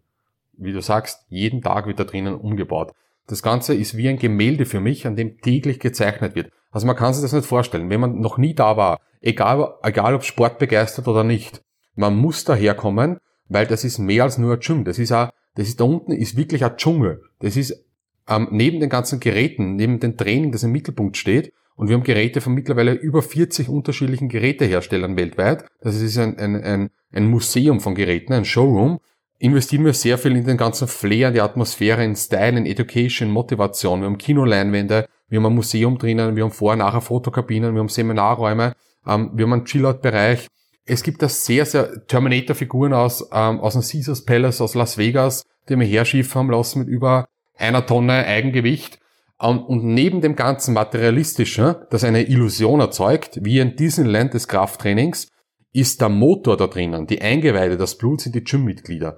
Wie 0.53 0.71
du 0.71 0.81
sagst, 0.81 1.25
jeden 1.29 1.61
Tag 1.61 1.85
wird 1.87 1.99
da 1.99 2.03
drinnen 2.03 2.35
umgebaut. 2.35 2.93
Das 3.27 3.43
Ganze 3.43 3.73
ist 3.73 3.97
wie 3.97 4.07
ein 4.07 4.17
Gemälde 4.17 4.65
für 4.65 4.79
mich, 4.79 5.05
an 5.05 5.15
dem 5.15 5.39
täglich 5.39 5.79
gezeichnet 5.79 6.35
wird. 6.35 6.51
Also 6.71 6.87
man 6.87 6.95
kann 6.95 7.13
sich 7.13 7.21
das 7.21 7.33
nicht 7.33 7.45
vorstellen. 7.45 7.89
Wenn 7.89 7.99
man 7.99 8.19
noch 8.19 8.37
nie 8.37 8.53
da 8.53 8.77
war, 8.77 8.99
egal, 9.19 9.75
egal 9.83 10.15
ob 10.15 10.23
Sport 10.23 10.59
begeistert 10.59 11.07
oder 11.07 11.23
nicht, 11.23 11.61
man 11.95 12.15
muss 12.15 12.45
daherkommen, 12.45 13.17
weil 13.49 13.67
das 13.67 13.83
ist 13.83 13.99
mehr 13.99 14.23
als 14.23 14.37
nur 14.37 14.53
ein 14.53 14.59
Gym. 14.59 14.85
Das 14.85 14.97
ist 14.97 15.11
auch, 15.11 15.29
das 15.55 15.67
ist 15.67 15.79
da 15.79 15.83
unten 15.83 16.13
ist 16.13 16.37
wirklich 16.37 16.63
ein 16.63 16.77
Dschungel. 16.77 17.21
Das 17.39 17.57
ist 17.57 17.85
ähm, 18.27 18.47
neben 18.51 18.79
den 18.79 18.89
ganzen 18.89 19.19
Geräten, 19.19 19.75
neben 19.75 19.99
dem 19.99 20.15
Training, 20.15 20.51
das 20.51 20.63
im 20.63 20.71
Mittelpunkt 20.71 21.17
steht. 21.17 21.53
Und 21.81 21.87
wir 21.87 21.95
haben 21.95 22.03
Geräte 22.03 22.41
von 22.41 22.53
mittlerweile 22.53 22.93
über 22.93 23.23
40 23.23 23.67
unterschiedlichen 23.67 24.29
Geräteherstellern 24.29 25.17
weltweit. 25.17 25.65
Das 25.81 25.99
ist 25.99 26.15
ein, 26.19 26.37
ein, 26.37 26.63
ein, 26.63 26.89
ein 27.11 27.27
Museum 27.27 27.79
von 27.79 27.95
Geräten, 27.95 28.33
ein 28.33 28.45
Showroom. 28.45 28.99
Investieren 29.39 29.85
wir 29.85 29.93
sehr 29.93 30.19
viel 30.19 30.37
in 30.37 30.45
den 30.45 30.57
ganzen 30.57 30.87
Flair, 30.87 31.29
in 31.29 31.33
die 31.33 31.41
Atmosphäre, 31.41 32.05
in 32.05 32.15
Style, 32.15 32.55
in 32.55 32.67
Education, 32.67 33.31
Motivation. 33.31 34.01
Wir 34.01 34.05
haben 34.05 34.19
Kinoleinwände, 34.19 35.07
wir 35.27 35.39
haben 35.39 35.47
ein 35.47 35.55
Museum 35.55 35.97
drinnen, 35.97 36.35
wir 36.35 36.43
haben 36.43 36.51
Vor- 36.51 36.73
und 36.73 36.77
nachher 36.77 37.01
Fotokabinen, 37.01 37.73
wir 37.73 37.79
haben 37.79 37.89
Seminarräume, 37.89 38.75
ähm, 39.07 39.31
wir 39.33 39.45
haben 39.45 39.53
einen 39.53 39.65
Chillout-Bereich. 39.65 40.49
Es 40.85 41.01
gibt 41.01 41.23
da 41.23 41.29
sehr, 41.29 41.65
sehr 41.65 42.05
Terminator-Figuren 42.05 42.93
aus, 42.93 43.27
ähm, 43.33 43.59
aus 43.59 43.73
dem 43.73 43.81
Caesars 43.81 44.23
Palace 44.23 44.61
aus 44.61 44.75
Las 44.75 44.99
Vegas, 44.99 45.47
die 45.67 45.79
wir 45.79 45.87
herschiffen 45.87 46.41
haben 46.41 46.51
lassen 46.51 46.77
mit 46.77 46.89
über 46.89 47.25
einer 47.57 47.83
Tonne 47.87 48.23
Eigengewicht. 48.27 48.99
Und 49.41 49.83
neben 49.83 50.21
dem 50.21 50.35
ganzen 50.35 50.75
Materialistischen, 50.75 51.75
das 51.89 52.03
eine 52.03 52.27
Illusion 52.27 52.79
erzeugt, 52.79 53.39
wie 53.41 53.59
ein 53.59 53.75
Disneyland 53.75 54.35
des 54.35 54.47
Krafttrainings, 54.47 55.29
ist 55.73 55.99
der 55.99 56.09
Motor 56.09 56.57
da 56.57 56.67
drinnen, 56.67 57.07
die 57.07 57.21
Eingeweide, 57.21 57.77
das 57.77 57.97
Blut 57.97 58.21
sind 58.21 58.35
die 58.35 58.43
Gymmitglieder. 58.43 59.17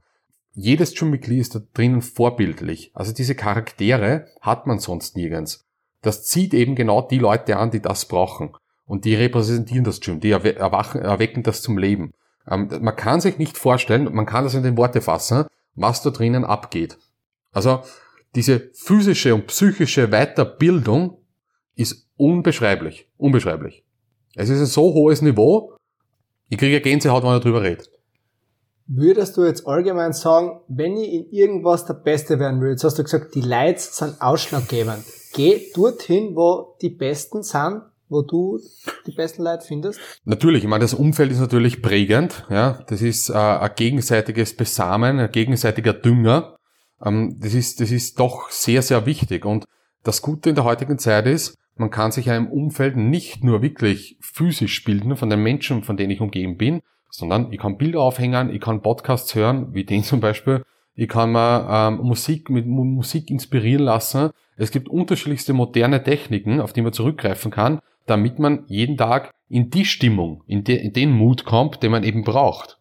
Jedes 0.54 0.96
Gymmitglied 0.96 1.42
ist 1.42 1.56
da 1.56 1.62
drinnen 1.74 2.02
vorbildlich. 2.02 2.92
Also 2.94 3.12
diese 3.12 3.36
Charaktere 3.36 4.28
hat 4.40 4.66
man 4.66 4.80
sonst 4.80 5.18
nirgends. 5.18 5.66
Das 6.02 6.24
zieht 6.24 6.54
eben 6.54 6.76
genau 6.76 7.02
die 7.02 7.18
Leute 7.18 7.58
an, 7.58 7.72
die 7.72 7.82
das 7.82 8.06
brauchen. 8.06 8.54
Und 8.86 9.04
die 9.04 9.16
repräsentieren 9.16 9.84
das 9.84 10.00
Gym, 10.00 10.20
die 10.20 10.32
erwachen, 10.32 11.02
erwecken 11.02 11.44
das 11.44 11.62
zum 11.62 11.78
Leben. 11.78 12.12
Ähm, 12.50 12.70
man 12.82 12.96
kann 12.96 13.20
sich 13.20 13.38
nicht 13.38 13.58
vorstellen, 13.58 14.14
man 14.14 14.26
kann 14.26 14.44
das 14.44 14.54
in 14.54 14.64
den 14.64 14.78
Worte 14.78 15.02
fassen, 15.02 15.46
was 15.76 16.02
da 16.02 16.12
drinnen 16.12 16.46
abgeht. 16.46 16.98
Also 17.52 17.82
diese 18.36 18.72
physische 18.74 19.36
und 19.36 19.48
psychische 19.48 20.08
Weiterbildung 20.10 21.18
ist 21.76 22.08
unbeschreiblich. 22.18 23.08
Unbeschreiblich. 23.18 23.84
Es 24.36 24.50
ist 24.50 24.60
ein 24.60 24.66
so 24.66 24.94
hohes 24.94 25.22
Niveau, 25.22 25.74
ich 26.50 26.58
kriege 26.58 26.82
Gänsehaut, 26.82 27.24
wenn 27.24 27.36
ich 27.36 27.42
darüber 27.44 27.64
rede. 27.64 27.84
Würdest 28.86 29.38
du 29.38 29.46
jetzt 29.46 29.66
allgemein 29.66 30.14
sagen, 30.14 30.60
wenn 30.68 30.98
ich 30.98 31.12
in 31.12 31.30
irgendwas 31.32 31.86
der 31.86 31.94
Beste 31.94 32.38
werden 32.38 32.62
will, 32.62 32.72
jetzt 32.72 32.84
hast 32.84 33.00
du 33.00 33.04
gesagt, 33.04 33.34
die 33.34 33.42
Lights 33.42 33.98
sind 33.98 34.22
ausschlaggebend. 34.22 35.04
Geh 35.34 35.72
dorthin, 35.74 36.36
wo 36.36 36.76
die 36.82 36.90
Besten 36.90 37.44
sind, 37.44 37.82
wo 38.10 38.22
du 38.22 38.60
die 39.08 39.12
besten 39.12 39.44
Leute 39.44 39.66
findest? 39.66 40.00
Natürlich, 40.26 40.64
ich 40.64 40.70
meine, 40.70 40.84
das 40.84 40.94
Umfeld 40.94 41.32
ist 41.32 41.40
natürlich 41.40 41.82
prägend. 41.82 42.46
Ja, 42.50 42.84
Das 42.88 43.02
ist 43.02 43.30
äh, 43.30 43.34
ein 43.34 43.72
gegenseitiges 43.76 44.56
Besamen, 44.56 45.20
ein 45.20 45.32
gegenseitiger 45.32 45.94
Dünger. 45.94 46.56
Ähm, 47.04 47.38
das, 47.40 47.54
ist, 47.54 47.80
das 47.80 47.92
ist 47.92 48.20
doch 48.20 48.50
sehr, 48.50 48.82
sehr 48.82 49.06
wichtig. 49.06 49.46
Und 49.46 49.66
das 50.04 50.22
Gute 50.22 50.50
in 50.50 50.56
der 50.56 50.64
heutigen 50.64 50.98
Zeit 50.98 51.26
ist, 51.26 51.58
man 51.76 51.90
kann 51.90 52.12
sich 52.12 52.28
im 52.28 52.48
Umfeld 52.48 52.96
nicht 52.96 53.44
nur 53.44 53.62
wirklich 53.62 54.18
physisch 54.22 54.84
bilden 54.84 55.16
von 55.16 55.30
den 55.30 55.42
Menschen, 55.42 55.84
von 55.84 55.98
denen 55.98 56.12
ich 56.12 56.22
umgeben 56.22 56.58
bin, 56.58 56.82
sondern 57.10 57.52
ich 57.52 57.60
kann 57.60 57.78
Bilder 57.78 58.02
aufhängen, 58.02 58.54
ich 58.54 58.62
kann 58.62 58.82
Podcasts 58.82 59.34
hören, 59.34 59.74
wie 59.74 59.84
den 59.84 60.04
zum 60.04 60.20
Beispiel, 60.20 60.64
ich 60.96 61.08
kann 61.08 61.32
mir 61.32 61.68
ähm, 61.70 62.06
Musik 62.06 62.50
mit 62.50 62.68
Musik 62.68 63.32
inspirieren 63.32 63.84
lassen. 63.84 64.30
Es 64.58 64.70
gibt 64.70 64.88
unterschiedlichste 64.88 65.54
moderne 65.54 66.04
Techniken, 66.04 66.62
auf 66.62 66.74
die 66.74 66.84
man 66.84 66.94
zurückgreifen 66.94 67.50
kann, 67.50 67.80
damit 68.06 68.38
man 68.38 68.66
jeden 68.68 68.98
Tag 68.98 69.32
in 69.50 69.72
die 69.72 69.86
Stimmung, 69.86 70.44
in, 70.46 70.64
de, 70.64 70.78
in 70.78 70.94
den 70.94 71.12
Mut 71.12 71.46
kommt, 71.46 71.82
den 71.82 71.92
man 71.92 72.04
eben 72.04 72.24
braucht. 72.24 72.78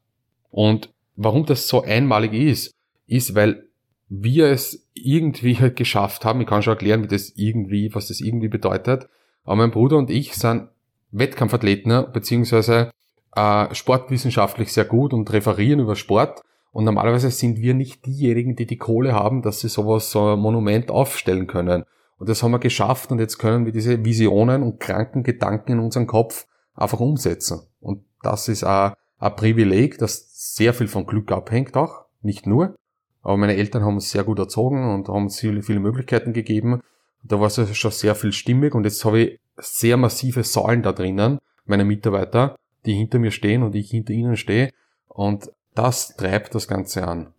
Und 0.50 0.90
warum 1.16 1.46
das 1.46 1.68
so 1.68 1.82
einmalig 1.82 2.34
ist, 2.34 2.74
ist, 3.06 3.34
weil 3.34 3.66
wir 4.14 4.48
es 4.48 4.86
irgendwie 4.94 5.56
halt 5.60 5.76
geschafft 5.76 6.24
haben. 6.24 6.40
Ich 6.40 6.46
kann 6.46 6.62
schon 6.62 6.74
erklären, 6.74 7.02
wie 7.02 7.08
das 7.08 7.32
irgendwie, 7.36 7.94
was 7.94 8.08
das 8.08 8.20
irgendwie 8.20 8.48
bedeutet. 8.48 9.08
Aber 9.44 9.56
mein 9.56 9.70
Bruder 9.70 9.96
und 9.96 10.10
ich 10.10 10.34
sind 10.34 10.68
Wettkampfathleten, 11.10 12.12
beziehungsweise 12.12 12.90
äh, 13.34 13.74
sportwissenschaftlich 13.74 14.72
sehr 14.72 14.84
gut 14.84 15.12
und 15.12 15.32
referieren 15.32 15.80
über 15.80 15.96
Sport. 15.96 16.42
Und 16.72 16.84
normalerweise 16.84 17.30
sind 17.30 17.58
wir 17.58 17.74
nicht 17.74 18.06
diejenigen, 18.06 18.56
die 18.56 18.66
die 18.66 18.78
Kohle 18.78 19.12
haben, 19.12 19.42
dass 19.42 19.60
sie 19.60 19.68
sowas, 19.68 20.10
so 20.10 20.32
ein 20.32 20.38
Monument 20.38 20.90
aufstellen 20.90 21.46
können. 21.46 21.84
Und 22.18 22.28
das 22.28 22.42
haben 22.42 22.52
wir 22.52 22.60
geschafft 22.60 23.10
und 23.10 23.18
jetzt 23.18 23.38
können 23.38 23.66
wir 23.66 23.72
diese 23.72 24.04
Visionen 24.04 24.62
und 24.62 24.78
kranken 24.78 25.22
Gedanken 25.22 25.72
in 25.72 25.78
unserem 25.80 26.06
Kopf 26.06 26.46
einfach 26.74 27.00
umsetzen. 27.00 27.62
Und 27.80 28.04
das 28.22 28.48
ist 28.48 28.64
auch 28.64 28.92
ein 29.18 29.36
Privileg, 29.36 29.98
das 29.98 30.54
sehr 30.54 30.72
viel 30.72 30.88
von 30.88 31.04
Glück 31.04 31.30
abhängt 31.32 31.76
auch, 31.76 32.04
nicht 32.22 32.46
nur. 32.46 32.74
Aber 33.22 33.36
meine 33.36 33.56
Eltern 33.56 33.84
haben 33.84 33.94
uns 33.94 34.10
sehr 34.10 34.24
gut 34.24 34.38
erzogen 34.38 34.92
und 34.92 35.08
haben 35.08 35.24
uns 35.24 35.38
viele, 35.38 35.62
viele 35.62 35.80
Möglichkeiten 35.80 36.32
gegeben. 36.32 36.82
Da 37.22 37.40
war 37.40 37.46
es 37.46 37.76
schon 37.76 37.90
sehr 37.92 38.14
viel 38.14 38.32
stimmig 38.32 38.74
und 38.74 38.84
jetzt 38.84 39.04
habe 39.04 39.20
ich 39.20 39.40
sehr 39.56 39.96
massive 39.96 40.42
Säulen 40.42 40.82
da 40.82 40.92
drinnen, 40.92 41.38
meine 41.64 41.84
Mitarbeiter, 41.84 42.56
die 42.84 42.94
hinter 42.94 43.18
mir 43.18 43.30
stehen 43.30 43.62
und 43.62 43.74
ich 43.74 43.90
hinter 43.90 44.12
ihnen 44.12 44.36
stehe. 44.36 44.70
Und 45.06 45.52
das 45.74 46.16
treibt 46.16 46.54
das 46.54 46.66
Ganze 46.66 47.06
an. 47.06 47.32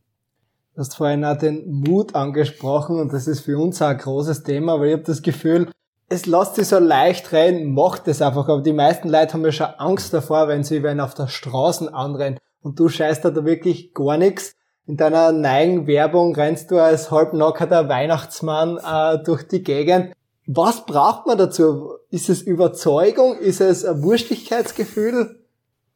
Du 0.74 0.80
hast 0.80 0.96
vorhin 0.96 1.24
auch 1.26 1.38
den 1.38 1.69
Mut 1.69 2.15
angesprochen 2.15 3.00
und 3.00 3.13
das 3.13 3.28
ist 3.28 3.41
für 3.41 3.60
uns 3.60 3.82
auch 3.82 3.89
ein 3.89 3.98
großes 3.98 4.43
Thema, 4.43 4.80
weil 4.80 4.88
ich 4.88 4.93
habe 4.93 5.04
das 5.04 5.22
Gefühl, 5.22 5.69
es 6.10 6.26
lässt 6.26 6.56
sich 6.56 6.67
so 6.67 6.80
leicht 6.80 7.32
rein, 7.34 7.74
macht 7.74 8.08
es 8.08 8.22
einfach, 8.22 8.48
aber 8.48 8.62
die 8.62 8.74
meisten 8.74 9.10
Leute 9.10 9.34
haben 9.34 9.46
ja 9.46 9.52
schon 9.52 9.67
Angst 9.78 10.13
davor, 10.13 10.48
wenn 10.48 10.63
sie 10.63 10.82
wenn 10.82 11.00
auf 11.00 11.13
der 11.13 11.28
Straße 11.28 11.93
anrennen 11.93 12.39
und 12.62 12.80
du 12.80 12.89
scheißt 12.89 13.24
da 13.26 13.46
wirklich 13.46 13.93
gar 13.93 14.17
nichts. 14.17 14.56
In 14.86 14.98
deiner 14.98 15.32
neuen 15.32 15.88
Werbung 15.88 16.36
rennst 16.36 16.69
du 16.69 16.78
als 16.78 17.10
halbnackerter 17.10 17.88
Weihnachtsmann 17.88 18.78
äh, 18.78 19.24
durch 19.24 19.48
die 19.48 19.63
Gegend. 19.63 20.13
Was 20.46 20.86
braucht 20.86 21.26
man 21.26 21.38
dazu? 21.38 21.93
Ist 22.10 22.28
es 22.28 22.41
Überzeugung? 22.41 23.38
Ist 23.38 23.62
es 23.62 23.86
ein 23.86 24.04
Wurstigkeitsgefühl? 24.04 25.39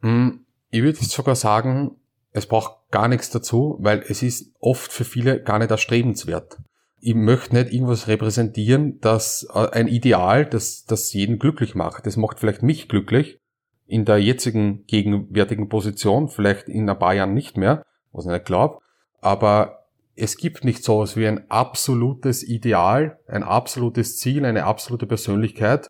Hm, 0.02 0.46
ich 0.70 0.84
würde 0.84 1.04
sogar 1.04 1.36
sagen, 1.36 1.98
es 2.32 2.46
braucht 2.46 2.90
gar 2.90 3.10
nichts 3.10 3.30
dazu, 3.30 3.78
weil 3.80 4.06
es 4.08 4.24
ist 4.24 4.54
oft 4.62 4.94
für 4.94 5.04
viele 5.04 5.42
gar 5.44 5.60
nicht 5.60 5.72
erstrebenswert. 5.72 6.58
Ich 7.02 7.14
möchte 7.14 7.56
nicht 7.56 7.74
irgendwas 7.74 8.08
repräsentieren, 8.08 9.00
das 9.02 9.48
äh, 9.54 9.68
ein 9.72 9.88
Ideal, 9.90 10.46
das, 10.46 10.86
das 10.86 11.12
jeden 11.12 11.40
glücklich 11.40 11.76
macht. 11.76 12.06
Das 12.06 12.16
macht 12.16 12.40
vielleicht 12.40 12.64
mich 12.64 12.88
glücklich 12.88 13.38
in 13.86 14.06
der 14.06 14.18
jetzigen 14.20 14.86
gegenwärtigen 14.86 15.68
Position, 15.68 16.30
vielleicht 16.30 16.70
in 16.70 16.90
ein 16.90 17.00
paar 17.00 17.14
Jahren 17.14 17.34
nicht 17.34 17.58
mehr, 17.58 17.84
was 18.18 18.26
ich 18.26 18.32
nicht 18.32 18.46
glaube. 18.46 18.80
Aber 19.22 19.86
es 20.16 20.38
gibt 20.38 20.66
nicht 20.66 20.84
sowas 20.84 21.16
wie 21.16 21.28
ein 21.28 21.50
absolutes 21.50 22.44
Ideal, 22.44 23.20
ein 23.28 23.44
absolutes 23.44 24.18
Ziel, 24.18 24.46
eine 24.46 24.66
absolute 24.66 25.06
Persönlichkeit, 25.06 25.88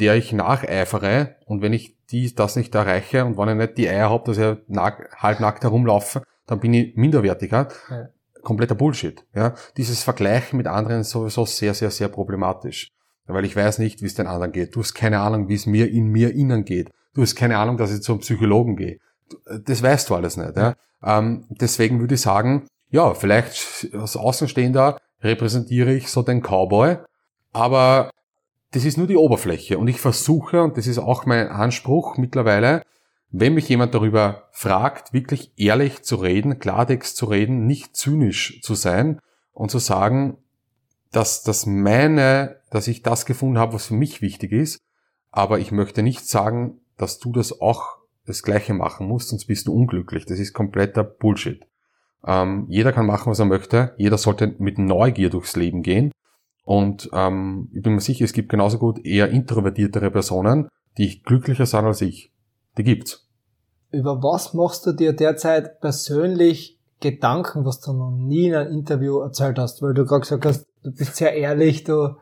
der 0.00 0.16
ich 0.16 0.32
nacheifere. 0.32 1.36
Und 1.46 1.62
wenn 1.62 1.72
ich 1.72 1.96
die, 2.10 2.34
das 2.34 2.56
nicht 2.56 2.74
erreiche 2.74 3.24
und 3.24 3.38
wenn 3.38 3.48
ich 3.50 3.66
nicht 3.66 3.78
die 3.78 3.88
Eier 3.88 4.10
habe, 4.10 4.24
dass 4.26 4.38
ich 4.38 4.58
nack, 4.66 5.16
halbnackt 5.16 5.62
herumlaufe, 5.62 6.22
dann 6.46 6.60
bin 6.60 6.74
ich 6.74 6.96
minderwertiger. 6.96 7.68
Ja. 7.88 8.08
Kompletter 8.42 8.74
Bullshit. 8.74 9.24
Ja? 9.34 9.54
Dieses 9.76 10.02
Vergleichen 10.02 10.56
mit 10.56 10.66
anderen 10.66 11.02
ist 11.02 11.10
sowieso 11.10 11.46
sehr, 11.46 11.74
sehr, 11.74 11.90
sehr 11.90 12.08
problematisch. 12.08 12.88
Weil 13.26 13.44
ich 13.44 13.54
weiß 13.54 13.78
nicht, 13.78 14.02
wie 14.02 14.06
es 14.06 14.14
den 14.14 14.26
anderen 14.26 14.50
geht. 14.50 14.74
Du 14.74 14.80
hast 14.80 14.94
keine 14.94 15.20
Ahnung, 15.20 15.48
wie 15.48 15.54
es 15.54 15.66
mir 15.66 15.88
in 15.88 16.08
mir 16.08 16.34
innen 16.34 16.64
geht. 16.64 16.90
Du 17.14 17.22
hast 17.22 17.36
keine 17.36 17.56
Ahnung, 17.58 17.76
dass 17.76 17.94
ich 17.94 18.02
zum 18.02 18.18
Psychologen 18.18 18.76
gehe. 18.76 18.98
Das 19.64 19.82
weißt 19.82 20.10
du 20.10 20.14
alles 20.14 20.36
nicht. 20.36 20.56
Ja? 20.56 20.74
Ähm, 21.02 21.46
deswegen 21.48 22.00
würde 22.00 22.14
ich 22.14 22.20
sagen, 22.20 22.66
ja, 22.90 23.14
vielleicht 23.14 23.88
als 23.94 24.16
Außenstehender 24.16 24.98
repräsentiere 25.20 25.94
ich 25.94 26.08
so 26.08 26.22
den 26.22 26.42
Cowboy, 26.42 26.98
aber 27.52 28.10
das 28.72 28.84
ist 28.84 28.98
nur 28.98 29.06
die 29.06 29.16
Oberfläche 29.16 29.78
und 29.78 29.88
ich 29.88 30.00
versuche, 30.00 30.62
und 30.62 30.76
das 30.76 30.86
ist 30.86 30.98
auch 30.98 31.26
mein 31.26 31.48
Anspruch 31.48 32.16
mittlerweile, 32.16 32.82
wenn 33.30 33.54
mich 33.54 33.68
jemand 33.68 33.94
darüber 33.94 34.48
fragt, 34.52 35.12
wirklich 35.12 35.52
ehrlich 35.56 36.02
zu 36.02 36.16
reden, 36.16 36.58
Klartext 36.58 37.16
zu 37.16 37.26
reden, 37.26 37.66
nicht 37.66 37.96
zynisch 37.96 38.60
zu 38.62 38.74
sein 38.74 39.20
und 39.52 39.70
zu 39.70 39.78
sagen, 39.78 40.36
dass 41.12 41.42
das 41.42 41.66
meine, 41.66 42.60
dass 42.70 42.88
ich 42.88 43.02
das 43.02 43.26
gefunden 43.26 43.58
habe, 43.58 43.74
was 43.74 43.86
für 43.86 43.94
mich 43.94 44.20
wichtig 44.20 44.52
ist, 44.52 44.80
aber 45.30 45.58
ich 45.58 45.72
möchte 45.72 46.02
nicht 46.02 46.26
sagen, 46.26 46.80
dass 46.98 47.18
du 47.18 47.32
das 47.32 47.60
auch 47.60 48.01
das 48.26 48.42
Gleiche 48.42 48.74
machen 48.74 49.08
musst, 49.08 49.28
sonst 49.28 49.46
bist 49.46 49.66
du 49.66 49.72
unglücklich. 49.72 50.26
Das 50.26 50.38
ist 50.38 50.52
kompletter 50.52 51.04
Bullshit. 51.04 51.66
Ähm, 52.24 52.66
jeder 52.68 52.92
kann 52.92 53.06
machen, 53.06 53.30
was 53.30 53.38
er 53.38 53.46
möchte. 53.46 53.94
Jeder 53.96 54.18
sollte 54.18 54.54
mit 54.58 54.78
Neugier 54.78 55.30
durchs 55.30 55.56
Leben 55.56 55.82
gehen. 55.82 56.12
Und 56.64 57.10
ähm, 57.12 57.68
ich 57.72 57.82
bin 57.82 57.94
mir 57.94 58.00
sicher, 58.00 58.24
es 58.24 58.32
gibt 58.32 58.48
genauso 58.48 58.78
gut 58.78 59.04
eher 59.04 59.30
introvertiertere 59.30 60.10
Personen, 60.10 60.68
die 60.96 61.22
glücklicher 61.22 61.66
sind 61.66 61.84
als 61.84 62.00
ich. 62.00 62.32
Die 62.78 62.84
gibt's. 62.84 63.28
Über 63.90 64.22
was 64.22 64.54
machst 64.54 64.86
du 64.86 64.92
dir 64.92 65.12
derzeit 65.12 65.80
persönlich 65.80 66.78
Gedanken, 67.00 67.64
was 67.64 67.80
du 67.80 67.92
noch 67.92 68.12
nie 68.12 68.46
in 68.46 68.54
einem 68.54 68.72
Interview 68.72 69.18
erzählt 69.18 69.58
hast? 69.58 69.82
Weil 69.82 69.92
du 69.92 70.06
gerade 70.06 70.20
gesagt 70.20 70.46
hast, 70.46 70.66
du 70.82 70.92
bist 70.92 71.16
sehr 71.16 71.34
ehrlich, 71.34 71.82
du 71.84 72.16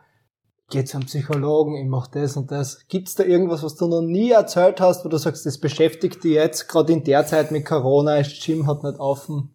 gehst 0.70 0.88
zum 0.88 1.02
Psychologen, 1.02 1.76
ich 1.76 1.86
mach 1.86 2.06
das 2.06 2.36
und 2.36 2.50
das. 2.50 2.86
Gibt's 2.88 3.14
da 3.14 3.24
irgendwas, 3.24 3.62
was 3.62 3.76
du 3.76 3.88
noch 3.88 4.02
nie 4.02 4.30
erzählt 4.30 4.80
hast, 4.80 5.04
wo 5.04 5.08
du 5.08 5.18
sagst, 5.18 5.44
das 5.44 5.58
beschäftigt 5.58 6.24
dich 6.24 6.32
jetzt, 6.32 6.68
gerade 6.68 6.92
in 6.92 7.04
der 7.04 7.26
Zeit 7.26 7.50
mit 7.50 7.66
Corona, 7.66 8.18
das 8.18 8.32
Gym 8.44 8.66
hat 8.66 8.82
nicht 8.82 8.98
offen? 8.98 9.50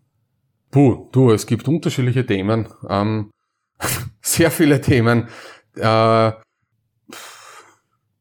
Puh, 0.71 1.08
du, 1.12 1.32
es 1.32 1.47
gibt 1.47 1.67
unterschiedliche 1.67 2.25
Themen. 2.25 2.67
Ähm, 2.89 3.32
sehr 4.21 4.51
viele 4.51 4.82
Themen. 4.82 5.30
Äh, 5.75 6.32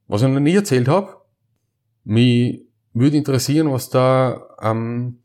Was 0.07 0.23
ich 0.23 0.29
noch 0.29 0.41
nie 0.41 0.55
erzählt 0.55 0.89
habe, 0.89 1.17
mich 2.05 2.67
würde 2.93 3.17
interessieren, 3.17 3.73
was 3.73 3.91
da, 3.91 4.49
ähm, 4.63 5.25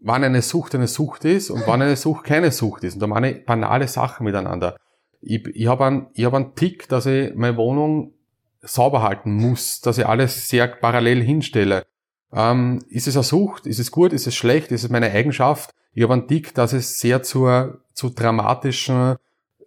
wann 0.00 0.24
eine 0.24 0.42
Sucht 0.42 0.74
eine 0.74 0.86
Sucht 0.86 1.24
ist 1.24 1.50
und 1.50 1.66
wann 1.66 1.80
eine 1.80 1.96
Sucht 1.96 2.24
keine 2.24 2.50
Sucht 2.50 2.84
ist. 2.84 2.94
Und 2.94 3.00
da 3.00 3.06
meine 3.06 3.32
ich 3.32 3.46
banale 3.46 3.88
Sachen 3.88 4.24
miteinander. 4.24 4.76
Ich, 5.20 5.46
ich 5.46 5.66
habe 5.66 5.84
einen, 5.84 6.06
ich 6.14 6.24
hab 6.24 6.34
einen 6.34 6.54
Tick, 6.54 6.88
dass 6.88 7.06
ich 7.06 7.34
meine 7.34 7.56
Wohnung 7.56 8.14
sauber 8.62 9.02
halten 9.02 9.32
muss, 9.32 9.80
dass 9.80 9.98
ich 9.98 10.06
alles 10.06 10.48
sehr 10.48 10.66
parallel 10.68 11.22
hinstelle. 11.22 11.84
Ähm, 12.32 12.80
ist 12.88 13.08
es 13.08 13.16
eine 13.16 13.24
Sucht? 13.24 13.66
Ist 13.66 13.78
es 13.78 13.90
gut? 13.90 14.12
Ist 14.12 14.26
es 14.26 14.34
schlecht? 14.34 14.70
Ist 14.72 14.84
es 14.84 14.90
meine 14.90 15.10
Eigenschaft? 15.10 15.70
Ich 15.92 16.02
habe 16.02 16.12
einen 16.12 16.28
Tick, 16.28 16.54
dass 16.54 16.72
es 16.72 17.00
sehr 17.00 17.22
zur, 17.22 17.82
zur 17.92 18.10
dramatischen 18.10 19.16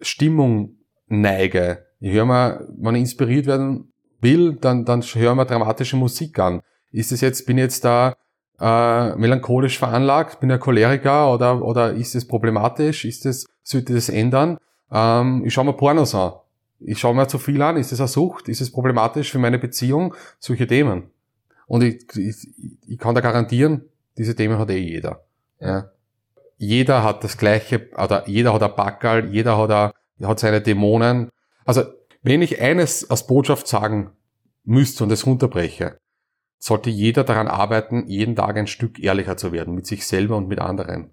Stimmung 0.01 0.77
neige. 1.07 1.85
Ich 1.99 2.13
höre 2.13 2.25
mal, 2.25 2.67
wenn 2.77 2.95
ich 2.95 3.01
inspiriert 3.01 3.45
werden 3.45 3.91
will, 4.21 4.53
dann, 4.53 4.85
dann 4.85 5.01
höre 5.01 5.35
mir 5.35 5.45
dramatische 5.45 5.97
Musik 5.97 6.39
an. 6.39 6.61
Ist 6.91 7.11
es 7.11 7.21
jetzt, 7.21 7.45
bin 7.45 7.57
ich 7.57 7.63
jetzt 7.63 7.83
da 7.83 8.15
äh, 8.59 9.15
melancholisch 9.15 9.77
veranlagt, 9.77 10.39
bin 10.39 10.49
ich 10.49 10.55
ein 10.55 10.59
Choleriker 10.59 11.33
oder, 11.33 11.61
oder 11.61 11.93
ist 11.93 12.15
es 12.15 12.27
problematisch? 12.27 13.03
Ist 13.05 13.25
es, 13.25 13.45
sollte 13.63 13.93
das 13.93 14.09
ändern? 14.09 14.57
Ähm, 14.93 15.43
ich 15.45 15.53
schaue 15.53 15.65
mir 15.65 15.73
Pornos 15.73 16.15
an. 16.15 16.33
Ich 16.79 16.99
schaue 16.99 17.15
mir 17.15 17.27
zu 17.27 17.39
viel 17.39 17.61
an. 17.61 17.77
Ist 17.77 17.91
es 17.91 17.99
eine 17.99 18.07
Sucht? 18.07 18.47
Ist 18.47 18.61
es 18.61 18.71
problematisch 18.71 19.31
für 19.31 19.39
meine 19.39 19.59
Beziehung? 19.59 20.13
Solche 20.39 20.67
Themen. 20.67 21.09
Und 21.65 21.83
ich, 21.83 22.05
ich, 22.15 22.47
ich 22.87 22.97
kann 22.99 23.15
da 23.15 23.21
garantieren, 23.21 23.89
diese 24.17 24.35
Themen 24.35 24.59
hat 24.59 24.69
eh 24.69 24.77
jeder. 24.77 25.25
Ja. 25.59 25.89
Jeder 26.57 27.03
hat 27.03 27.23
das 27.23 27.37
gleiche, 27.37 27.89
oder 27.97 28.27
jeder 28.27 28.53
hat 28.53 28.63
ein 28.63 28.75
Backerl, 28.75 29.33
jeder 29.33 29.57
hat, 29.57 29.71
ein, 29.71 30.27
hat 30.27 30.39
seine 30.39 30.61
Dämonen. 30.61 31.29
Also, 31.65 31.83
wenn 32.21 32.41
ich 32.41 32.61
eines 32.61 33.09
als 33.09 33.27
Botschaft 33.27 33.67
sagen 33.67 34.11
müsste 34.63 35.03
und 35.03 35.11
es 35.11 35.25
runterbreche, 35.25 35.97
sollte 36.59 36.89
jeder 36.89 37.23
daran 37.23 37.47
arbeiten, 37.47 38.07
jeden 38.07 38.35
Tag 38.35 38.55
ein 38.55 38.67
Stück 38.67 38.99
ehrlicher 38.99 39.35
zu 39.35 39.51
werden, 39.51 39.73
mit 39.73 39.85
sich 39.85 40.07
selber 40.07 40.37
und 40.37 40.47
mit 40.47 40.59
anderen. 40.59 41.11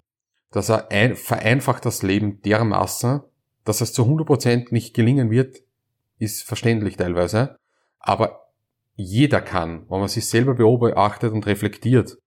Dass 0.52 0.68
er 0.68 0.90
ein, 0.90 1.16
vereinfacht 1.16 1.84
das 1.84 2.02
Leben 2.02 2.42
dermaßen, 2.42 3.22
dass 3.70 3.80
es 3.80 3.92
zu 3.92 4.02
100% 4.02 4.68
nicht 4.72 4.94
gelingen 4.94 5.30
wird, 5.30 5.62
ist 6.18 6.42
verständlich 6.42 6.96
teilweise. 6.96 7.56
Aber 8.00 8.48
jeder 8.96 9.40
kann, 9.40 9.86
wenn 9.88 10.00
man 10.00 10.08
sich 10.08 10.26
selber 10.26 10.54
beobachtet 10.54 11.32
und 11.32 11.46
reflektiert, 11.46 12.18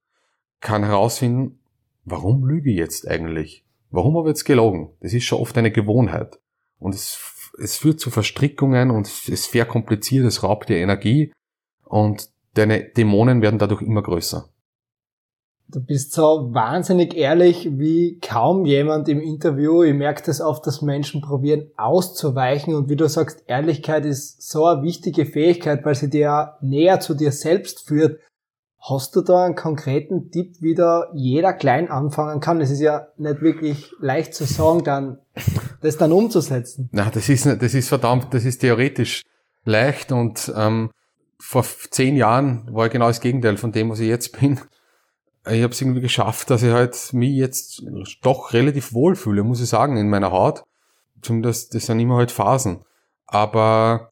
kann 0.61 0.85
herausfinden, 0.85 1.59
warum 2.05 2.45
lüge 2.45 2.71
ich 2.71 2.77
jetzt 2.77 3.07
eigentlich? 3.07 3.65
Warum 3.91 4.15
habe 4.15 4.29
ich 4.29 4.31
jetzt 4.31 4.45
gelogen? 4.45 4.93
Das 5.01 5.13
ist 5.13 5.25
schon 5.25 5.39
oft 5.39 5.57
eine 5.57 5.71
Gewohnheit. 5.71 6.39
Und 6.79 6.95
es, 6.95 7.51
es 7.61 7.75
führt 7.75 7.99
zu 7.99 8.09
Verstrickungen 8.09 8.89
und 8.89 9.07
es 9.27 9.45
verkompliziert, 9.45 10.25
es 10.25 10.43
raubt 10.43 10.69
dir 10.69 10.77
Energie 10.77 11.33
und 11.83 12.29
deine 12.53 12.85
Dämonen 12.85 13.41
werden 13.41 13.59
dadurch 13.59 13.81
immer 13.81 14.01
größer. 14.01 14.49
Du 15.69 15.79
bist 15.79 16.13
so 16.13 16.49
wahnsinnig 16.53 17.15
ehrlich 17.15 17.67
wie 17.71 18.19
kaum 18.19 18.65
jemand 18.65 19.09
im 19.09 19.19
Interview. 19.19 19.81
Ich 19.81 19.95
merke 19.95 20.21
das 20.23 20.39
oft, 20.39 20.67
dass 20.67 20.83
Menschen 20.83 21.21
probieren 21.21 21.71
auszuweichen 21.77 22.75
und 22.75 22.89
wie 22.89 22.95
du 22.95 23.07
sagst, 23.09 23.43
Ehrlichkeit 23.47 24.05
ist 24.05 24.47
so 24.47 24.65
eine 24.65 24.83
wichtige 24.83 25.25
Fähigkeit, 25.25 25.83
weil 25.83 25.95
sie 25.95 26.09
dir 26.09 26.57
näher 26.61 26.99
zu 26.99 27.15
dir 27.15 27.31
selbst 27.31 27.87
führt. 27.87 28.19
Hast 28.79 29.15
du 29.15 29.21
da 29.21 29.45
einen 29.45 29.55
konkreten 29.55 30.29
Tipp, 30.29 30.57
wie 30.59 30.75
da 30.75 31.07
jeder 31.13 31.53
klein 31.53 31.89
anfangen 31.89 32.41
kann? 32.41 32.59
Es 32.59 32.69
ist 32.69 32.81
ja 32.81 33.07
nicht 33.17 33.41
wirklich 33.41 33.93
leicht 33.99 34.35
zu 34.35 34.43
sagen, 34.43 34.83
dann 34.83 35.19
das 35.81 35.97
dann 35.97 36.11
umzusetzen. 36.11 36.89
Na, 36.91 37.09
das 37.09 37.29
ist 37.29 37.45
das 37.45 37.73
ist 37.73 37.89
verdammt, 37.89 38.33
das 38.33 38.45
ist 38.45 38.59
theoretisch 38.59 39.23
leicht 39.63 40.11
und 40.11 40.51
ähm, 40.55 40.91
vor 41.39 41.63
zehn 41.63 42.15
Jahren 42.15 42.67
war 42.71 42.85
ich 42.85 42.91
genau 42.91 43.07
das 43.07 43.21
Gegenteil 43.21 43.57
von 43.57 43.71
dem, 43.71 43.89
was 43.89 43.99
ich 43.99 44.07
jetzt 44.07 44.39
bin 44.39 44.59
ich 45.45 45.61
habe 45.61 45.73
es 45.73 45.81
irgendwie 45.81 46.01
geschafft, 46.01 46.49
dass 46.49 46.63
ich 46.63 46.71
halt 46.71 47.13
mich 47.13 47.35
jetzt 47.35 47.83
doch 48.21 48.53
relativ 48.53 48.93
wohlfühle, 48.93 49.43
muss 49.43 49.61
ich 49.61 49.69
sagen, 49.69 49.97
in 49.97 50.09
meiner 50.09 50.31
Haut. 50.31 50.63
Zumindest, 51.21 51.75
das 51.75 51.85
sind 51.85 51.99
immer 51.99 52.17
halt 52.17 52.31
Phasen. 52.31 52.81
Aber 53.25 54.11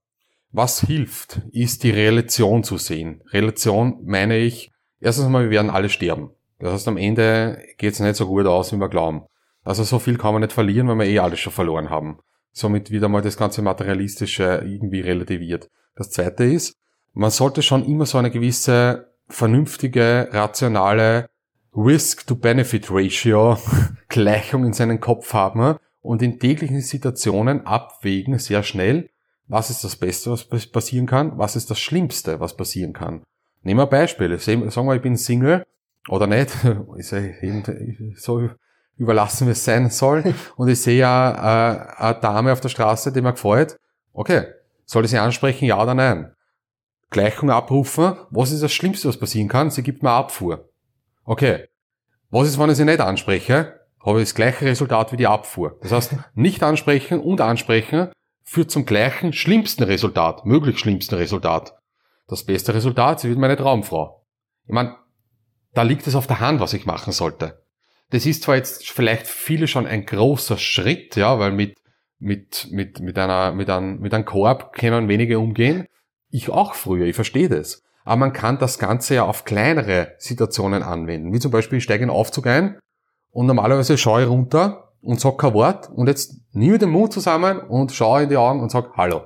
was 0.52 0.82
hilft, 0.82 1.42
ist 1.52 1.84
die 1.84 1.92
Relation 1.92 2.64
zu 2.64 2.78
sehen. 2.78 3.22
Relation 3.32 4.00
meine 4.04 4.38
ich, 4.38 4.72
erstens 5.00 5.30
mal, 5.30 5.44
wir 5.44 5.52
werden 5.52 5.72
alle 5.72 5.90
sterben. 5.90 6.32
Das 6.60 6.74
heißt, 6.74 6.88
am 6.88 6.98
Ende 6.98 7.64
geht 7.78 7.94
es 7.94 8.00
nicht 8.00 8.16
so 8.16 8.28
gut 8.28 8.46
aus, 8.46 8.74
wie 8.74 8.78
wir 8.78 8.90
glauben. 8.90 9.24
Also 9.64 9.84
so 9.84 10.00
viel 10.00 10.18
kann 10.18 10.34
man 10.34 10.42
nicht 10.42 10.54
verlieren, 10.54 10.88
weil 10.88 11.00
wir 11.00 11.06
eh 11.06 11.20
alles 11.20 11.40
schon 11.40 11.54
verloren 11.54 11.90
haben. 11.90 12.20
Somit 12.52 12.92
wieder 12.92 13.08
mal 13.08 13.22
das 13.22 13.38
ganze 13.38 13.62
Materialistische 13.62 14.64
irgendwie 14.66 15.00
relativiert. 15.00 15.70
Das 15.96 16.10
zweite 16.10 16.44
ist, 16.44 16.76
man 17.14 17.32
sollte 17.32 17.62
schon 17.62 17.86
immer 17.86 18.06
so 18.06 18.18
eine 18.18 18.32
gewisse 18.32 19.11
vernünftige, 19.32 20.30
rationale 20.32 21.30
Risk-to-Benefit-Ratio 21.76 23.58
Gleichung 24.10 24.66
in 24.66 24.74
seinen 24.74 25.00
Kopf 25.00 25.34
haben 25.34 25.78
und 26.02 26.22
in 26.22 26.40
täglichen 26.40 26.82
Situationen 26.82 27.66
abwägen 27.66 28.40
sehr 28.40 28.64
schnell, 28.64 29.10
was 29.48 29.70
ist 29.70 29.84
das 29.84 29.96
Beste, 29.96 30.32
was 30.32 30.48
passieren 30.68 31.08
kann, 31.08 31.38
was 31.38 31.56
ist 31.56 31.70
das 31.70 31.80
Schlimmste, 31.80 32.40
was 32.40 32.56
passieren 32.56 32.94
kann. 32.94 33.24
Nehmen 33.64 33.80
wir 33.80 33.84
ein 33.84 33.90
Beispiel. 33.90 34.38
Sagen 34.40 34.72
wir, 34.72 34.96
ich 34.96 35.02
bin 35.02 35.18
Single 35.18 35.66
oder 36.10 36.28
nicht, 36.28 36.52
ist 36.98 37.12
ja 37.12 37.20
eben 37.20 38.16
so 38.18 38.50
überlassen, 38.98 39.48
wie 39.48 39.52
es 39.52 39.66
sein 39.66 39.90
soll, 39.90 40.34
und 40.56 40.68
ich 40.68 40.82
sehe 40.82 41.00
ja 41.00 41.32
äh, 41.32 42.04
eine 42.04 42.20
Dame 42.20 42.54
auf 42.54 42.62
der 42.62 42.70
Straße, 42.70 43.12
die 43.12 43.22
mir 43.22 43.34
gefällt. 43.34 43.78
Okay, 44.14 44.46
soll 44.86 45.06
ich 45.06 45.12
sie 45.12 45.18
ansprechen, 45.18 45.66
ja 45.66 45.82
oder 45.82 45.96
nein? 45.96 46.34
Gleichung 47.12 47.52
abrufen. 47.52 48.16
Was 48.32 48.52
ist 48.52 48.64
das 48.64 48.74
Schlimmste, 48.74 49.08
was 49.08 49.18
passieren 49.18 49.48
kann? 49.48 49.70
Sie 49.70 49.84
gibt 49.84 50.02
mir 50.02 50.10
Abfuhr. 50.10 50.70
Okay. 51.24 51.68
Was 52.32 52.48
ist, 52.48 52.58
wenn 52.58 52.70
ich 52.70 52.78
sie 52.78 52.86
nicht 52.86 53.02
anspreche? 53.02 53.80
Habe 54.04 54.20
ich 54.20 54.30
das 54.30 54.36
gleiche 54.36 54.66
Resultat 54.66 55.12
wie 55.12 55.18
die 55.18 55.28
Abfuhr. 55.28 55.78
Das 55.82 55.92
heißt, 55.92 56.16
nicht 56.34 56.64
ansprechen 56.64 57.20
und 57.20 57.42
ansprechen 57.42 58.12
führt 58.44 58.72
zum 58.72 58.86
gleichen 58.86 59.34
schlimmsten 59.34 59.84
Resultat, 59.84 60.46
möglich 60.46 60.80
schlimmsten 60.80 61.16
Resultat. 61.16 61.78
Das 62.28 62.44
beste 62.46 62.74
Resultat, 62.74 63.20
sie 63.20 63.30
wird 63.30 63.38
meine 63.38 63.58
Traumfrau. 63.58 64.26
Ich 64.66 64.74
meine, 64.74 64.96
da 65.74 65.84
liegt 65.84 66.08
es 66.08 66.16
auf 66.16 66.28
der 66.28 66.40
Hand, 66.40 66.60
was 66.60 66.74
ich 66.74 66.86
machen 66.86 67.14
sollte. 67.14 67.64
Das 68.10 68.26
ist 68.26 68.44
zwar 68.44 68.56
jetzt 68.56 68.90
vielleicht 68.90 69.28
viele 69.28 69.68
schon 69.68 69.86
ein 69.86 70.06
großer 70.06 70.58
Schritt, 70.58 71.16
ja, 71.16 71.40
weil 71.40 71.52
mit, 71.52 71.78
mit, 72.20 72.68
mit, 72.72 73.00
mit 73.00 73.18
einer, 73.18 73.54
mit 73.54 73.70
einem, 73.70 74.00
mit 74.00 74.14
einem 74.14 74.26
Korb 74.26 74.74
können 74.74 75.08
wenige 75.08 75.40
umgehen. 75.40 75.86
Ich 76.32 76.50
auch 76.50 76.74
früher, 76.74 77.06
ich 77.06 77.16
verstehe 77.16 77.50
das. 77.50 77.84
Aber 78.04 78.16
man 78.16 78.34
kann 78.34 78.58
das 78.58 78.80
Ganze 78.80 79.16
ja 79.16 79.26
auf 79.26 79.46
kleinere 79.46 80.14
Situationen 80.18 80.82
anwenden. 80.82 81.34
Wie 81.34 81.40
zum 81.40 81.52
Beispiel, 81.52 81.78
ich 81.78 81.84
steige 81.84 82.04
in 82.04 82.10
den 82.10 82.16
Aufzug 82.16 82.48
ein 82.48 82.80
und 83.32 83.46
normalerweise 83.46 83.98
schaue 83.98 84.24
ich 84.24 84.30
runter 84.30 84.94
und 85.02 85.20
sage 85.20 85.38
kein 85.38 85.54
Wort 85.54 85.90
und 85.90 86.08
jetzt 86.08 86.36
nehme 86.54 86.76
ich 86.76 86.80
den 86.80 86.90
Mund 86.90 87.14
zusammen 87.14 87.60
und 87.60 87.92
schaue 87.92 88.24
in 88.24 88.30
die 88.30 88.38
Augen 88.38 88.62
und 88.62 88.72
sage 88.72 88.92
Hallo. 88.96 89.24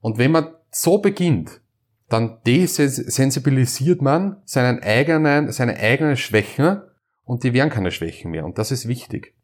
Und 0.00 0.18
wenn 0.18 0.30
man 0.30 0.54
so 0.70 0.98
beginnt, 0.98 1.60
dann 2.08 2.38
desensibilisiert 2.46 4.00
man 4.00 4.40
seinen 4.44 4.82
eigenen, 4.82 5.50
seine 5.52 5.76
eigenen 5.76 6.16
Schwächen 6.16 6.82
und 7.24 7.44
die 7.44 7.52
werden 7.52 7.70
keine 7.70 7.90
Schwächen 7.90 8.30
mehr. 8.30 8.44
Und 8.44 8.58
das 8.58 8.70
ist 8.70 8.88
wichtig. 8.88 9.34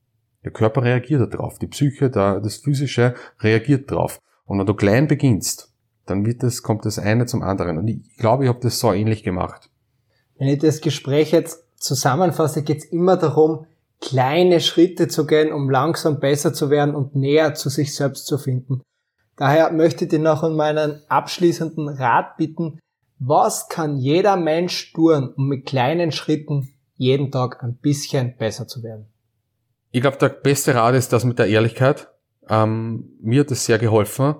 Der 0.44 0.52
Körper 0.52 0.82
reagiert 0.82 1.34
darauf, 1.34 1.58
die 1.58 1.66
Psyche, 1.66 2.10
das 2.10 2.56
Physische 2.56 3.14
reagiert 3.40 3.90
darauf. 3.90 4.20
Und 4.44 4.58
wenn 4.58 4.66
du 4.66 4.74
klein 4.74 5.08
beginnst, 5.08 5.73
dann 6.06 6.26
wird 6.26 6.42
das, 6.42 6.62
kommt 6.62 6.84
das 6.84 6.98
eine 6.98 7.26
zum 7.26 7.42
anderen. 7.42 7.78
Und 7.78 7.88
ich 7.88 8.16
glaube, 8.16 8.44
ich 8.44 8.48
habe 8.48 8.60
das 8.60 8.78
so 8.78 8.92
ähnlich 8.92 9.22
gemacht. 9.22 9.70
Wenn 10.38 10.48
ich 10.48 10.58
das 10.58 10.80
Gespräch 10.80 11.30
jetzt 11.30 11.64
zusammenfasse, 11.76 12.62
geht 12.62 12.78
es 12.78 12.84
immer 12.86 13.16
darum, 13.16 13.66
kleine 14.00 14.60
Schritte 14.60 15.08
zu 15.08 15.26
gehen, 15.26 15.52
um 15.52 15.70
langsam 15.70 16.20
besser 16.20 16.52
zu 16.52 16.70
werden 16.70 16.94
und 16.94 17.14
näher 17.14 17.54
zu 17.54 17.68
sich 17.70 17.94
selbst 17.94 18.26
zu 18.26 18.38
finden. 18.38 18.82
Daher 19.36 19.72
möchte 19.72 20.04
ich 20.04 20.10
dir 20.10 20.18
noch 20.18 20.42
um 20.42 20.56
meinen 20.56 21.00
abschließenden 21.08 21.88
Rat 21.88 22.36
bitten, 22.36 22.78
was 23.18 23.68
kann 23.68 23.96
jeder 23.96 24.36
Mensch 24.36 24.92
tun, 24.92 25.32
um 25.36 25.48
mit 25.48 25.66
kleinen 25.66 26.12
Schritten 26.12 26.68
jeden 26.96 27.30
Tag 27.30 27.62
ein 27.62 27.76
bisschen 27.76 28.36
besser 28.36 28.66
zu 28.66 28.82
werden? 28.82 29.06
Ich 29.90 30.00
glaube, 30.00 30.18
der 30.18 30.28
beste 30.28 30.74
Rat 30.74 30.94
ist 30.94 31.12
das 31.12 31.24
mit 31.24 31.38
der 31.38 31.46
Ehrlichkeit. 31.46 32.08
Ähm, 32.48 33.16
mir 33.20 33.40
hat 33.40 33.50
es 33.50 33.64
sehr 33.64 33.78
geholfen, 33.78 34.34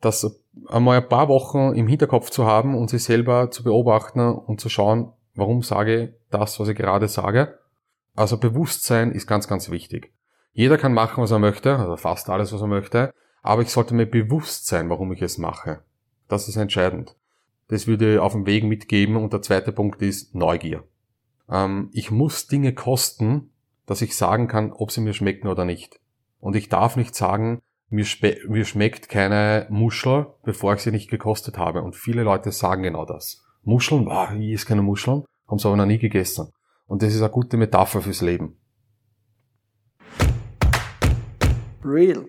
dass 0.00 0.42
einmal 0.68 0.98
ein 0.98 1.08
paar 1.08 1.28
Wochen 1.28 1.74
im 1.74 1.86
Hinterkopf 1.86 2.30
zu 2.30 2.46
haben 2.46 2.76
und 2.76 2.90
sich 2.90 3.04
selber 3.04 3.50
zu 3.50 3.62
beobachten 3.62 4.20
und 4.20 4.60
zu 4.60 4.68
schauen, 4.68 5.12
warum 5.34 5.62
sage 5.62 6.02
ich 6.02 6.10
das, 6.30 6.58
was 6.60 6.68
ich 6.68 6.76
gerade 6.76 7.08
sage. 7.08 7.58
Also 8.14 8.38
Bewusstsein 8.38 9.12
ist 9.12 9.26
ganz, 9.26 9.48
ganz 9.48 9.70
wichtig. 9.70 10.12
Jeder 10.52 10.78
kann 10.78 10.92
machen, 10.92 11.22
was 11.22 11.30
er 11.30 11.38
möchte, 11.38 11.76
also 11.76 11.96
fast 11.96 12.28
alles, 12.28 12.52
was 12.52 12.60
er 12.60 12.66
möchte, 12.66 13.14
aber 13.42 13.62
ich 13.62 13.70
sollte 13.70 13.94
mir 13.94 14.06
bewusst 14.06 14.66
sein, 14.66 14.90
warum 14.90 15.12
ich 15.12 15.22
es 15.22 15.38
mache. 15.38 15.82
Das 16.28 16.48
ist 16.48 16.56
entscheidend. 16.56 17.16
Das 17.68 17.86
würde 17.86 18.14
ich 18.14 18.18
auf 18.18 18.32
dem 18.32 18.46
Weg 18.46 18.64
mitgeben 18.64 19.16
und 19.16 19.32
der 19.32 19.42
zweite 19.42 19.72
Punkt 19.72 20.02
ist 20.02 20.34
Neugier. 20.34 20.84
Ähm, 21.48 21.90
ich 21.92 22.10
muss 22.10 22.46
Dinge 22.46 22.74
kosten, 22.74 23.50
dass 23.86 24.02
ich 24.02 24.16
sagen 24.16 24.48
kann, 24.48 24.72
ob 24.72 24.90
sie 24.90 25.00
mir 25.00 25.14
schmecken 25.14 25.48
oder 25.48 25.64
nicht. 25.64 26.00
Und 26.40 26.56
ich 26.56 26.68
darf 26.68 26.96
nicht 26.96 27.14
sagen, 27.14 27.62
mir, 27.90 28.06
mir 28.48 28.64
schmeckt 28.64 29.08
keine 29.08 29.66
Muschel, 29.68 30.26
bevor 30.44 30.74
ich 30.74 30.80
sie 30.80 30.92
nicht 30.92 31.10
gekostet 31.10 31.58
habe. 31.58 31.82
Und 31.82 31.96
viele 31.96 32.22
Leute 32.22 32.52
sagen 32.52 32.82
genau 32.82 33.04
das. 33.04 33.44
Muscheln, 33.62 34.06
wow, 34.06 34.30
ich 34.32 34.52
esse 34.52 34.66
keine 34.66 34.82
Muscheln, 34.82 35.24
haben 35.48 35.58
sie 35.58 35.66
aber 35.68 35.76
noch 35.76 35.86
nie 35.86 35.98
gegessen. 35.98 36.52
Und 36.86 37.02
das 37.02 37.14
ist 37.14 37.20
eine 37.20 37.30
gute 37.30 37.56
Metapher 37.56 38.00
fürs 38.00 38.22
Leben. 38.22 38.56
Real 41.84 42.26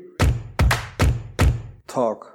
Talk. 1.88 2.31